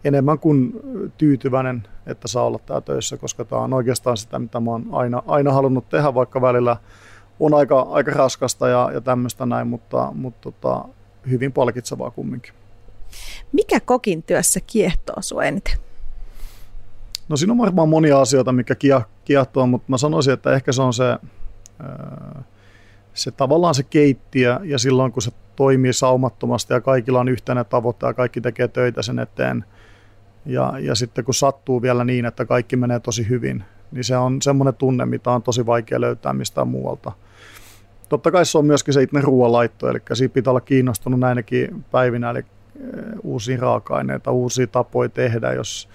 enemmän 0.04 0.38
kuin 0.38 0.72
tyytyväinen, 1.18 1.82
että 2.06 2.28
saa 2.28 2.44
olla 2.44 2.58
täällä 2.58 2.80
töissä, 2.80 3.16
koska 3.16 3.44
tämä 3.44 3.62
on 3.62 3.74
oikeastaan 3.74 4.16
sitä, 4.16 4.38
mitä 4.38 4.60
mä 4.60 4.70
oon 4.70 4.86
aina, 4.92 5.22
aina 5.26 5.52
halunnut 5.52 5.88
tehdä, 5.88 6.14
vaikka 6.14 6.40
välillä 6.40 6.76
on 7.40 7.54
aika, 7.54 7.80
aika 7.80 8.10
raskasta 8.10 8.68
ja, 8.68 8.90
ja 8.94 9.00
tämmöistä 9.00 9.46
näin, 9.46 9.66
mutta, 9.66 10.12
mutta 10.14 10.50
tota, 10.50 10.84
hyvin 11.30 11.52
palkitsevaa 11.52 12.10
kumminkin. 12.10 12.52
Mikä 13.52 13.80
kokin 13.80 14.22
työssä 14.22 14.60
kiehtoo 14.66 15.16
sinua 15.20 15.44
eniten? 15.44 15.78
No 17.28 17.36
siinä 17.36 17.52
on 17.52 17.58
varmaan 17.58 17.88
monia 17.88 18.20
asioita, 18.20 18.52
mikä 18.52 18.74
kiehtoo, 19.24 19.66
mutta 19.66 19.84
mä 19.88 19.98
sanoisin, 19.98 20.32
että 20.32 20.52
ehkä 20.52 20.72
se 20.72 20.82
on 20.82 20.94
se, 20.94 21.04
se 23.18 23.30
tavallaan 23.30 23.74
se 23.74 23.82
keittiö 23.82 24.60
ja 24.64 24.78
silloin 24.78 25.12
kun 25.12 25.22
se 25.22 25.30
toimii 25.56 25.92
saumattomasti 25.92 26.72
ja 26.74 26.80
kaikilla 26.80 27.20
on 27.20 27.28
yhteinen 27.28 27.66
tavoite 27.66 28.06
ja 28.06 28.14
kaikki 28.14 28.40
tekee 28.40 28.68
töitä 28.68 29.02
sen 29.02 29.18
eteen. 29.18 29.64
Ja, 30.46 30.74
ja 30.80 30.94
sitten 30.94 31.24
kun 31.24 31.34
sattuu 31.34 31.82
vielä 31.82 32.04
niin, 32.04 32.24
että 32.24 32.44
kaikki 32.44 32.76
menee 32.76 33.00
tosi 33.00 33.28
hyvin, 33.28 33.64
niin 33.92 34.04
se 34.04 34.16
on 34.16 34.42
semmoinen 34.42 34.74
tunne, 34.74 35.06
mitä 35.06 35.30
on 35.30 35.42
tosi 35.42 35.66
vaikea 35.66 36.00
löytää 36.00 36.32
mistään 36.32 36.68
muualta. 36.68 37.12
Totta 38.08 38.30
kai 38.30 38.46
se 38.46 38.58
on 38.58 38.66
myöskin 38.66 38.94
se 38.94 39.02
itse 39.02 39.20
ruoanlaitto, 39.20 39.88
eli 39.88 39.98
siitä 40.12 40.34
pitää 40.34 40.50
olla 40.50 40.60
kiinnostunut 40.60 41.20
näinäkin 41.20 41.84
päivinä, 41.90 42.30
eli 42.30 42.44
uusia 43.22 43.60
raaka-aineita, 43.60 44.30
uusia 44.30 44.66
tapoja 44.66 45.08
tehdä, 45.08 45.52
jos, 45.52 45.88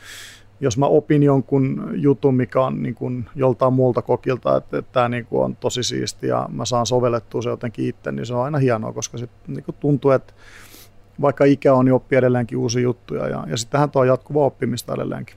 jos 0.64 0.78
mä 0.78 0.86
opin 0.86 1.24
jonkun 1.24 1.90
jutun, 1.94 2.36
mikä 2.36 2.62
on 2.62 2.84
niin 2.84 2.96
kuin 2.96 3.26
joltain 3.36 3.74
muulta 3.74 4.02
kokilta, 4.02 4.58
että, 4.58 4.78
että 4.78 4.92
tämä 4.92 5.10
niin 5.10 5.26
kuin 5.26 5.44
on 5.44 5.56
tosi 5.56 5.84
siisti 5.84 6.28
ja 6.28 6.50
mä 6.52 6.66
saan 6.66 6.86
sovellettua 6.86 7.42
se 7.42 7.50
jotenkin 7.50 7.88
itse, 7.88 8.12
niin 8.12 8.26
se 8.26 8.34
on 8.34 8.44
aina 8.44 8.58
hienoa, 8.58 8.94
koska 8.94 9.18
sit 9.18 9.32
niin 9.48 9.64
kuin 9.64 9.76
tuntuu, 9.80 10.12
että 10.12 10.34
vaikka 11.22 11.46
ikä 11.46 11.74
on, 11.74 11.86
niin 11.86 11.94
oppii 11.94 12.18
edelleenkin 12.18 12.58
uusia 12.58 12.82
juttuja 12.82 13.28
ja, 13.28 13.44
ja 13.48 13.58
sittenhän 13.58 13.92
tuo 13.92 14.04
jatkuva 14.04 14.46
oppimista 14.46 14.94
edelleenkin. 14.94 15.36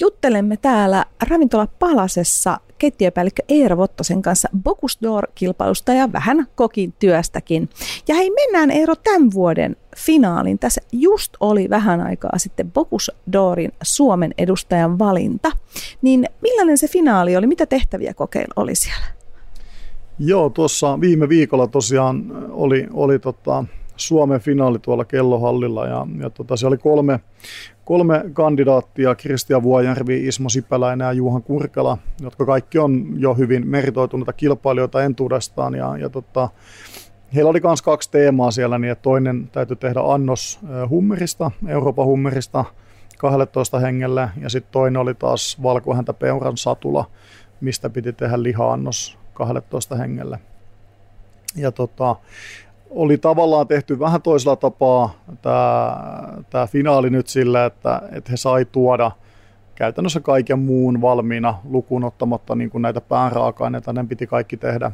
Juttelemme 0.00 0.56
täällä 0.56 1.04
ravintola 1.28 1.66
Palasessa 1.78 2.60
keittiöpäällikkö 2.78 3.42
Eero 3.48 3.76
Vottosen 3.76 4.22
kanssa 4.22 4.48
Bocuse 4.62 4.98
d'Or-kilpailusta 5.04 5.92
ja 5.92 6.12
vähän 6.12 6.46
kokin 6.54 6.92
työstäkin. 6.98 7.68
Ja 8.08 8.14
hei, 8.14 8.30
mennään 8.30 8.70
Eero 8.70 8.94
tämän 8.96 9.32
vuoden 9.34 9.76
finaalin. 9.96 10.58
Tässä 10.58 10.80
just 10.92 11.36
oli 11.40 11.70
vähän 11.70 12.00
aikaa 12.00 12.38
sitten 12.38 12.72
Bocuse 12.72 13.12
d'Orin 13.12 13.72
Suomen 13.82 14.34
edustajan 14.38 14.98
valinta. 14.98 15.50
Niin 16.02 16.26
millainen 16.42 16.78
se 16.78 16.88
finaali 16.88 17.36
oli? 17.36 17.46
Mitä 17.46 17.66
tehtäviä 17.66 18.14
kokeilla 18.14 18.54
oli 18.56 18.74
siellä? 18.74 19.06
Joo, 20.18 20.50
tuossa 20.50 21.00
viime 21.00 21.28
viikolla 21.28 21.66
tosiaan 21.66 22.46
oli, 22.50 22.86
oli 22.92 23.18
tota, 23.18 23.64
Suomen 23.96 24.40
finaali 24.40 24.78
tuolla 24.78 25.04
kellohallilla 25.04 25.86
ja, 25.86 26.06
ja 26.20 26.30
tota, 26.30 26.56
se 26.56 26.66
oli 26.66 26.78
kolme, 26.78 27.20
kolme 27.90 28.24
kandidaattia, 28.32 29.14
Kristian 29.14 29.62
Vuojärvi, 29.62 30.26
Ismo 30.26 30.48
Sipäläinen 30.48 31.04
ja 31.04 31.12
Juhan 31.12 31.42
Kurkela, 31.42 31.98
jotka 32.20 32.46
kaikki 32.46 32.78
on 32.78 33.06
jo 33.16 33.34
hyvin 33.34 33.66
meritoituneita 33.66 34.32
kilpailijoita 34.32 35.02
entuudestaan 35.02 35.74
ja, 35.74 35.96
ja 35.96 36.08
tota, 36.08 36.48
Heillä 37.34 37.50
oli 37.50 37.60
myös 37.64 37.82
kaksi 37.82 38.10
teemaa 38.10 38.50
siellä, 38.50 38.78
niin 38.78 38.92
että 38.92 39.02
toinen 39.02 39.48
täytyy 39.52 39.76
tehdä 39.76 40.00
annos 40.00 40.60
hummerista, 40.88 41.50
Euroopan 41.66 42.06
hummerista 42.06 42.64
12 43.18 43.78
hengelle, 43.78 44.28
ja 44.40 44.48
sitten 44.48 44.72
toinen 44.72 45.00
oli 45.00 45.14
taas 45.14 45.62
valkohäntä 45.62 46.12
peuran 46.12 46.56
satula, 46.56 47.10
mistä 47.60 47.90
piti 47.90 48.12
tehdä 48.12 48.42
liha-annos 48.42 49.18
12 49.34 49.96
hengelle. 49.96 50.38
Ja 51.56 51.72
tota, 51.72 52.16
oli 52.90 53.18
tavallaan 53.18 53.68
tehty 53.68 53.98
vähän 53.98 54.22
toisella 54.22 54.56
tapaa 54.56 55.14
tämä, 55.42 55.98
tämä 56.50 56.66
finaali 56.66 57.10
nyt 57.10 57.26
sillä, 57.26 57.64
että, 57.64 58.02
että 58.12 58.30
he 58.30 58.36
sai 58.36 58.64
tuoda 58.64 59.10
käytännössä 59.74 60.20
kaiken 60.20 60.58
muun 60.58 61.00
valmiina 61.00 61.58
lukuun 61.64 62.04
ottamatta 62.04 62.54
niin 62.54 62.70
kuin 62.70 62.82
näitä 62.82 63.00
pääraaka-aineita, 63.00 63.92
ne 63.92 64.04
piti 64.04 64.26
kaikki 64.26 64.56
tehdä 64.56 64.92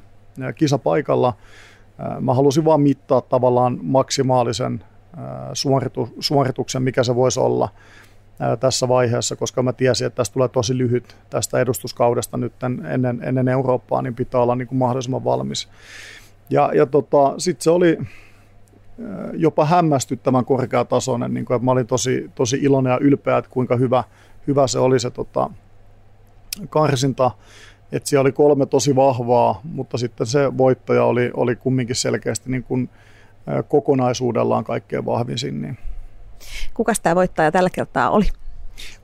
kisapaikalla. 0.54 1.34
Mä 2.20 2.34
halusin 2.34 2.64
vaan 2.64 2.80
mittaa 2.80 3.20
tavallaan 3.20 3.78
maksimaalisen 3.82 4.84
suoritu, 5.52 6.08
suorituksen, 6.20 6.82
mikä 6.82 7.04
se 7.04 7.14
voisi 7.14 7.40
olla 7.40 7.68
tässä 8.60 8.88
vaiheessa, 8.88 9.36
koska 9.36 9.62
mä 9.62 9.72
tiesin, 9.72 10.06
että 10.06 10.16
tästä 10.16 10.32
tulee 10.32 10.48
tosi 10.48 10.78
lyhyt 10.78 11.16
tästä 11.30 11.60
edustuskaudesta 11.60 12.36
nyt 12.36 12.52
ennen, 12.88 13.20
ennen 13.22 13.48
Eurooppaa, 13.48 14.02
niin 14.02 14.14
pitää 14.14 14.40
olla 14.40 14.56
niin 14.56 14.68
kuin 14.68 14.78
mahdollisimman 14.78 15.24
valmis. 15.24 15.68
Ja, 16.50 16.70
ja 16.74 16.86
tota, 16.86 17.34
sitten 17.38 17.64
se 17.64 17.70
oli 17.70 17.98
jopa 19.32 19.64
hämmästyttävän 19.64 20.44
korkeatasoinen, 20.44 21.34
niin 21.34 21.44
kuin, 21.44 21.54
että 21.54 21.64
mä 21.64 21.70
olin 21.70 21.86
tosi, 21.86 22.30
tosi 22.34 22.56
iloinen 22.56 22.90
ja 22.90 22.98
ylpeä, 22.98 23.38
että 23.38 23.50
kuinka 23.50 23.76
hyvä, 23.76 24.04
hyvä 24.46 24.66
se 24.66 24.78
oli 24.78 25.00
se 25.00 25.10
tota, 25.10 25.50
karsinta. 26.70 27.30
Että 27.92 28.08
siellä 28.08 28.20
oli 28.20 28.32
kolme 28.32 28.66
tosi 28.66 28.96
vahvaa, 28.96 29.60
mutta 29.64 29.98
sitten 29.98 30.26
se 30.26 30.58
voittaja 30.58 31.04
oli, 31.04 31.30
oli 31.34 31.56
kumminkin 31.56 31.96
selkeästi 31.96 32.50
niin 32.50 32.62
kuin, 32.62 32.90
kokonaisuudellaan 33.68 34.64
kaikkein 34.64 35.06
vahvisin. 35.06 35.62
Niin. 35.62 35.78
Kuka 36.74 36.92
tämä 37.02 37.14
voittaja 37.14 37.52
tällä 37.52 37.70
kertaa 37.70 38.10
oli? 38.10 38.24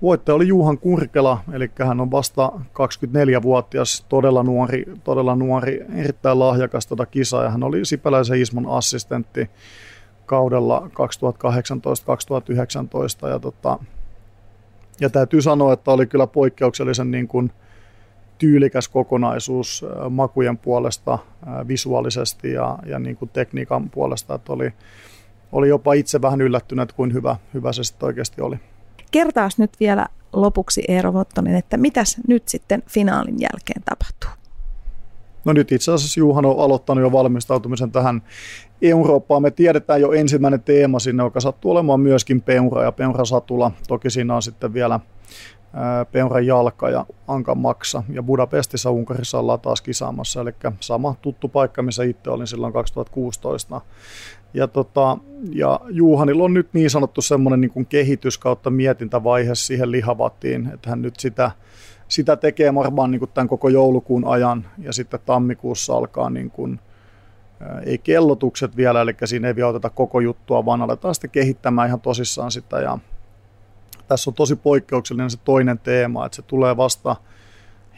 Voittaja 0.02 0.36
oli 0.36 0.48
Juhan 0.48 0.78
Kurkela, 0.78 1.38
eli 1.52 1.70
hän 1.86 2.00
on 2.00 2.10
vasta 2.10 2.52
24-vuotias, 2.56 4.06
todella 4.08 4.42
nuori, 4.42 4.84
todella 5.04 5.36
nuori 5.36 5.84
erittäin 5.94 6.38
lahjakas 6.38 6.86
tuota 6.86 7.06
kisa, 7.06 7.42
ja 7.42 7.50
hän 7.50 7.62
oli 7.62 7.84
Sipäläisen 7.84 8.40
Ismon 8.40 8.66
assistentti 8.66 9.50
kaudella 10.26 10.90
2018-2019, 13.24 13.28
ja, 13.28 13.38
tota, 13.38 13.78
ja 15.00 15.10
täytyy 15.10 15.42
sanoa, 15.42 15.72
että 15.72 15.90
oli 15.90 16.06
kyllä 16.06 16.26
poikkeuksellisen 16.26 17.10
niin 17.10 17.28
kuin 17.28 17.52
tyylikäs 18.38 18.88
kokonaisuus 18.88 19.84
makujen 20.10 20.58
puolesta, 20.58 21.18
visuaalisesti 21.68 22.52
ja, 22.52 22.78
ja 22.86 22.98
niin 22.98 23.16
kuin 23.16 23.28
tekniikan 23.28 23.90
puolesta, 23.90 24.34
että 24.34 24.52
oli, 24.52 24.72
oli 25.52 25.68
jopa 25.68 25.92
itse 25.92 26.22
vähän 26.22 26.40
yllättynyt, 26.40 26.92
kuin 26.92 27.12
hyvä, 27.12 27.36
hyvä 27.54 27.72
se 27.72 27.84
sitten 27.84 28.06
oikeasti 28.06 28.42
oli 28.42 28.56
kertaas 29.12 29.58
nyt 29.58 29.70
vielä 29.80 30.06
lopuksi 30.32 30.82
Eero 30.88 31.12
Vottonen, 31.12 31.54
että 31.54 31.76
mitäs 31.76 32.16
nyt 32.28 32.48
sitten 32.48 32.82
finaalin 32.88 33.40
jälkeen 33.40 33.82
tapahtuu? 33.84 34.30
No 35.44 35.52
nyt 35.52 35.72
itse 35.72 35.92
asiassa 35.92 36.20
Juhan 36.20 36.46
on 36.46 36.60
aloittanut 36.60 37.02
jo 37.02 37.12
valmistautumisen 37.12 37.92
tähän 37.92 38.22
Eurooppaan. 38.82 39.42
Me 39.42 39.50
tiedetään 39.50 40.00
jo 40.00 40.12
ensimmäinen 40.12 40.62
teema 40.62 40.98
sinne, 40.98 41.22
joka 41.22 41.40
sattuu 41.40 41.70
olemaan 41.70 42.00
myöskin 42.00 42.40
peura 42.42 42.82
ja 42.82 42.92
peurasatula. 42.92 43.70
Toki 43.88 44.10
siinä 44.10 44.36
on 44.36 44.42
sitten 44.42 44.74
vielä 44.74 45.00
peuran 46.12 46.46
jalka 46.46 46.90
ja 46.90 47.06
ankan 47.28 47.58
maksa. 47.58 48.02
Ja 48.08 48.22
Budapestissa 48.22 48.90
Unkarissa 48.90 49.38
ollaan 49.38 49.60
taas 49.60 49.80
kisaamassa, 49.80 50.40
eli 50.40 50.54
sama 50.80 51.14
tuttu 51.22 51.48
paikka, 51.48 51.82
missä 51.82 52.02
itse 52.02 52.30
olin 52.30 52.46
silloin 52.46 52.72
2016. 52.72 53.80
Ja, 54.54 54.68
tota, 54.68 55.18
ja 55.52 55.80
Juhanilla 55.88 56.44
on 56.44 56.54
nyt 56.54 56.68
niin 56.72 56.90
sanottu 56.90 57.22
semmoinen 57.22 57.60
niin 57.60 57.86
kehitys 57.86 58.38
kautta 58.38 58.70
mietintävaihe 58.70 59.54
siihen 59.54 59.90
lihavattiin, 59.90 60.70
että 60.74 60.90
hän 60.90 61.02
nyt 61.02 61.20
sitä, 61.20 61.50
sitä 62.08 62.36
tekee 62.36 62.74
varmaan 62.74 63.10
niin 63.10 63.18
kuin 63.18 63.30
tämän 63.34 63.48
koko 63.48 63.68
joulukuun 63.68 64.24
ajan 64.26 64.66
ja 64.78 64.92
sitten 64.92 65.20
tammikuussa 65.26 65.96
alkaa 65.96 66.30
niin 66.30 66.50
kuin, 66.50 66.80
ei 67.86 67.98
kellotukset 67.98 68.76
vielä, 68.76 69.00
eli 69.00 69.14
siinä 69.24 69.48
ei 69.48 69.56
vielä 69.56 69.68
oteta 69.68 69.90
koko 69.90 70.20
juttua, 70.20 70.64
vaan 70.64 70.82
aletaan 70.82 71.14
sitten 71.14 71.30
kehittämään 71.30 71.88
ihan 71.88 72.00
tosissaan 72.00 72.50
sitä. 72.50 72.80
Ja 72.80 72.98
tässä 74.08 74.30
on 74.30 74.34
tosi 74.34 74.56
poikkeuksellinen 74.56 75.30
se 75.30 75.38
toinen 75.44 75.78
teema, 75.78 76.26
että 76.26 76.36
se 76.36 76.42
tulee 76.42 76.76
vasta 76.76 77.16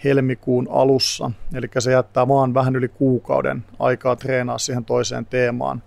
helmikuun 0.04 0.68
alussa, 0.70 1.30
eli 1.54 1.66
se 1.78 1.92
jättää 1.92 2.28
vaan 2.28 2.54
vähän 2.54 2.76
yli 2.76 2.88
kuukauden 2.88 3.64
aikaa 3.78 4.16
treenaa 4.16 4.58
siihen 4.58 4.84
toiseen 4.84 5.26
teemaan 5.26 5.82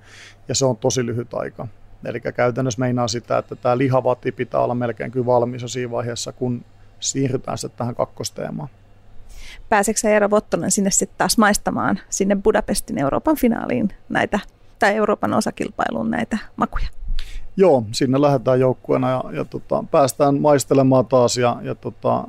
ja 0.48 0.56
se 0.56 0.66
on 0.66 0.78
tosi 0.78 1.06
lyhyt 1.06 1.34
aika. 1.34 1.68
Eli 2.06 2.22
käytännössä 2.22 2.80
meinaa 2.80 3.08
sitä, 3.08 3.38
että 3.38 3.56
tämä 3.56 3.78
lihavatti 3.78 4.32
pitää 4.32 4.60
olla 4.60 4.76
melkein 4.76 5.12
kyllä 5.12 5.26
valmis 5.26 5.62
jo 5.62 5.68
siinä 5.68 5.92
vaiheessa, 5.92 6.32
kun 6.32 6.66
siirrytään 7.00 7.58
sitten 7.58 7.78
tähän 7.78 7.96
kakkosteemaan. 7.96 8.70
Pääseekö 9.70 10.00
se 10.00 10.14
Eero 10.14 10.30
Vottonen 10.30 10.72
sinne 10.72 10.92
sitten 10.92 11.18
taas 11.18 11.38
maistamaan 11.38 12.00
sinne 12.10 12.36
Budapestin 12.36 12.98
Euroopan 12.98 13.36
finaaliin 13.36 13.90
näitä, 14.10 14.40
tai 14.80 14.96
Euroopan 14.96 15.34
osakilpailuun 15.34 16.12
näitä 16.12 16.38
makuja? 16.56 16.97
Joo, 17.60 17.84
sinne 17.92 18.22
lähdetään 18.22 18.60
joukkueena 18.60 19.10
ja, 19.10 19.24
ja 19.32 19.46
tota, 19.46 19.84
päästään 19.92 20.42
maistelemaan 20.42 21.06
taas 21.06 21.38
ja, 21.38 21.58
ja 21.62 21.76
tota, 21.76 22.24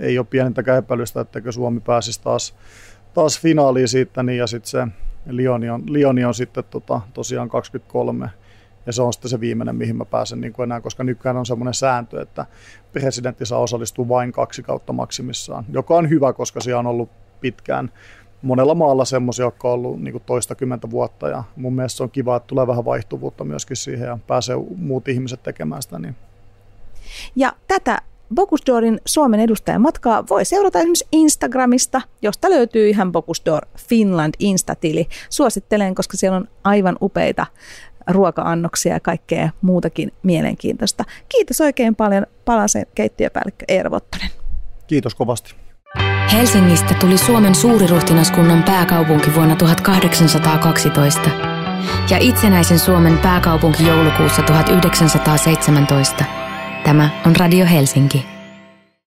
ei 0.00 0.18
ole 0.18 0.26
pienintäkään 0.30 0.78
epäilystä, 0.78 1.20
että 1.20 1.40
Suomi 1.50 1.80
pääsisi 1.80 2.22
taas, 2.22 2.54
taas 3.14 3.40
finaaliin 3.40 3.88
siitä 3.88 4.22
niin, 4.22 4.38
ja 4.38 4.46
sitten 4.46 4.70
se 4.70 4.86
Lioni 5.26 5.70
on, 5.70 5.82
Lioni 5.86 6.24
on 6.24 6.34
sitten 6.34 6.64
tota, 6.70 7.00
tosiaan 7.14 7.48
23 7.48 8.30
ja 8.86 8.92
se 8.92 9.02
on 9.02 9.12
sitten 9.12 9.28
se 9.28 9.40
viimeinen, 9.40 9.76
mihin 9.76 9.96
mä 9.96 10.04
pääsen 10.04 10.40
niin 10.40 10.52
kuin 10.52 10.64
enää, 10.64 10.80
koska 10.80 11.04
nykyään 11.04 11.36
on 11.36 11.46
semmoinen 11.46 11.74
sääntö, 11.74 12.22
että 12.22 12.46
presidentti 12.92 13.46
saa 13.46 13.58
osallistua 13.58 14.08
vain 14.08 14.32
kaksi 14.32 14.62
kautta 14.62 14.92
maksimissaan, 14.92 15.64
joka 15.72 15.94
on 15.94 16.10
hyvä, 16.10 16.32
koska 16.32 16.60
siellä 16.60 16.78
on 16.78 16.86
ollut 16.86 17.10
pitkään 17.40 17.90
monella 18.42 18.74
maalla 18.74 19.04
semmoisia, 19.04 19.44
jotka 19.44 19.68
on 19.68 19.74
ollut 19.74 20.02
niin 20.02 20.22
toista 20.26 20.54
kymmentä 20.54 20.90
vuotta 20.90 21.28
ja 21.28 21.44
mun 21.56 21.74
mielestä 21.74 21.96
se 21.96 22.02
on 22.02 22.10
kiva, 22.10 22.36
että 22.36 22.46
tulee 22.46 22.66
vähän 22.66 22.84
vaihtuvuutta 22.84 23.44
myöskin 23.44 23.76
siihen 23.76 24.06
ja 24.06 24.18
pääsee 24.26 24.56
muut 24.76 25.08
ihmiset 25.08 25.42
tekemään 25.42 25.82
sitä. 25.82 25.98
Niin. 25.98 26.16
Ja 27.36 27.52
tätä 27.68 28.02
Bocuse 28.34 28.64
d'Orin 28.64 29.00
Suomen 29.06 29.40
edustajan 29.40 29.80
matkaa 29.80 30.24
voi 30.30 30.44
seurata 30.44 30.78
esimerkiksi 30.78 31.08
Instagramista, 31.12 32.00
josta 32.22 32.50
löytyy 32.50 32.88
ihan 32.88 33.12
Bocuse 33.12 33.42
d'Or 33.42 33.68
Finland 33.78 34.34
Instatili. 34.38 35.08
Suosittelen, 35.30 35.94
koska 35.94 36.16
siellä 36.16 36.36
on 36.36 36.48
aivan 36.64 36.96
upeita 37.02 37.46
ruoka-annoksia 38.10 38.92
ja 38.92 39.00
kaikkea 39.00 39.50
muutakin 39.62 40.12
mielenkiintoista. 40.22 41.04
Kiitos 41.28 41.60
oikein 41.60 41.96
paljon 41.96 42.26
Palasen 42.44 42.86
keittiöpäällikkö 42.94 43.64
Eero 43.68 43.90
Vottonen. 43.90 44.28
Kiitos 44.86 45.14
kovasti. 45.14 45.54
Helsingistä 46.32 46.94
tuli 46.94 47.18
Suomen 47.18 47.54
suuriruhtinaskunnan 47.54 48.62
pääkaupunki 48.62 49.34
vuonna 49.34 49.56
1812 49.56 51.30
ja 52.10 52.18
itsenäisen 52.20 52.78
Suomen 52.78 53.18
pääkaupunki 53.18 53.86
joulukuussa 53.86 54.42
1917. 54.42 56.24
Tämä 56.84 57.08
on 57.26 57.36
Radio 57.36 57.66
Helsinki. 57.66 58.39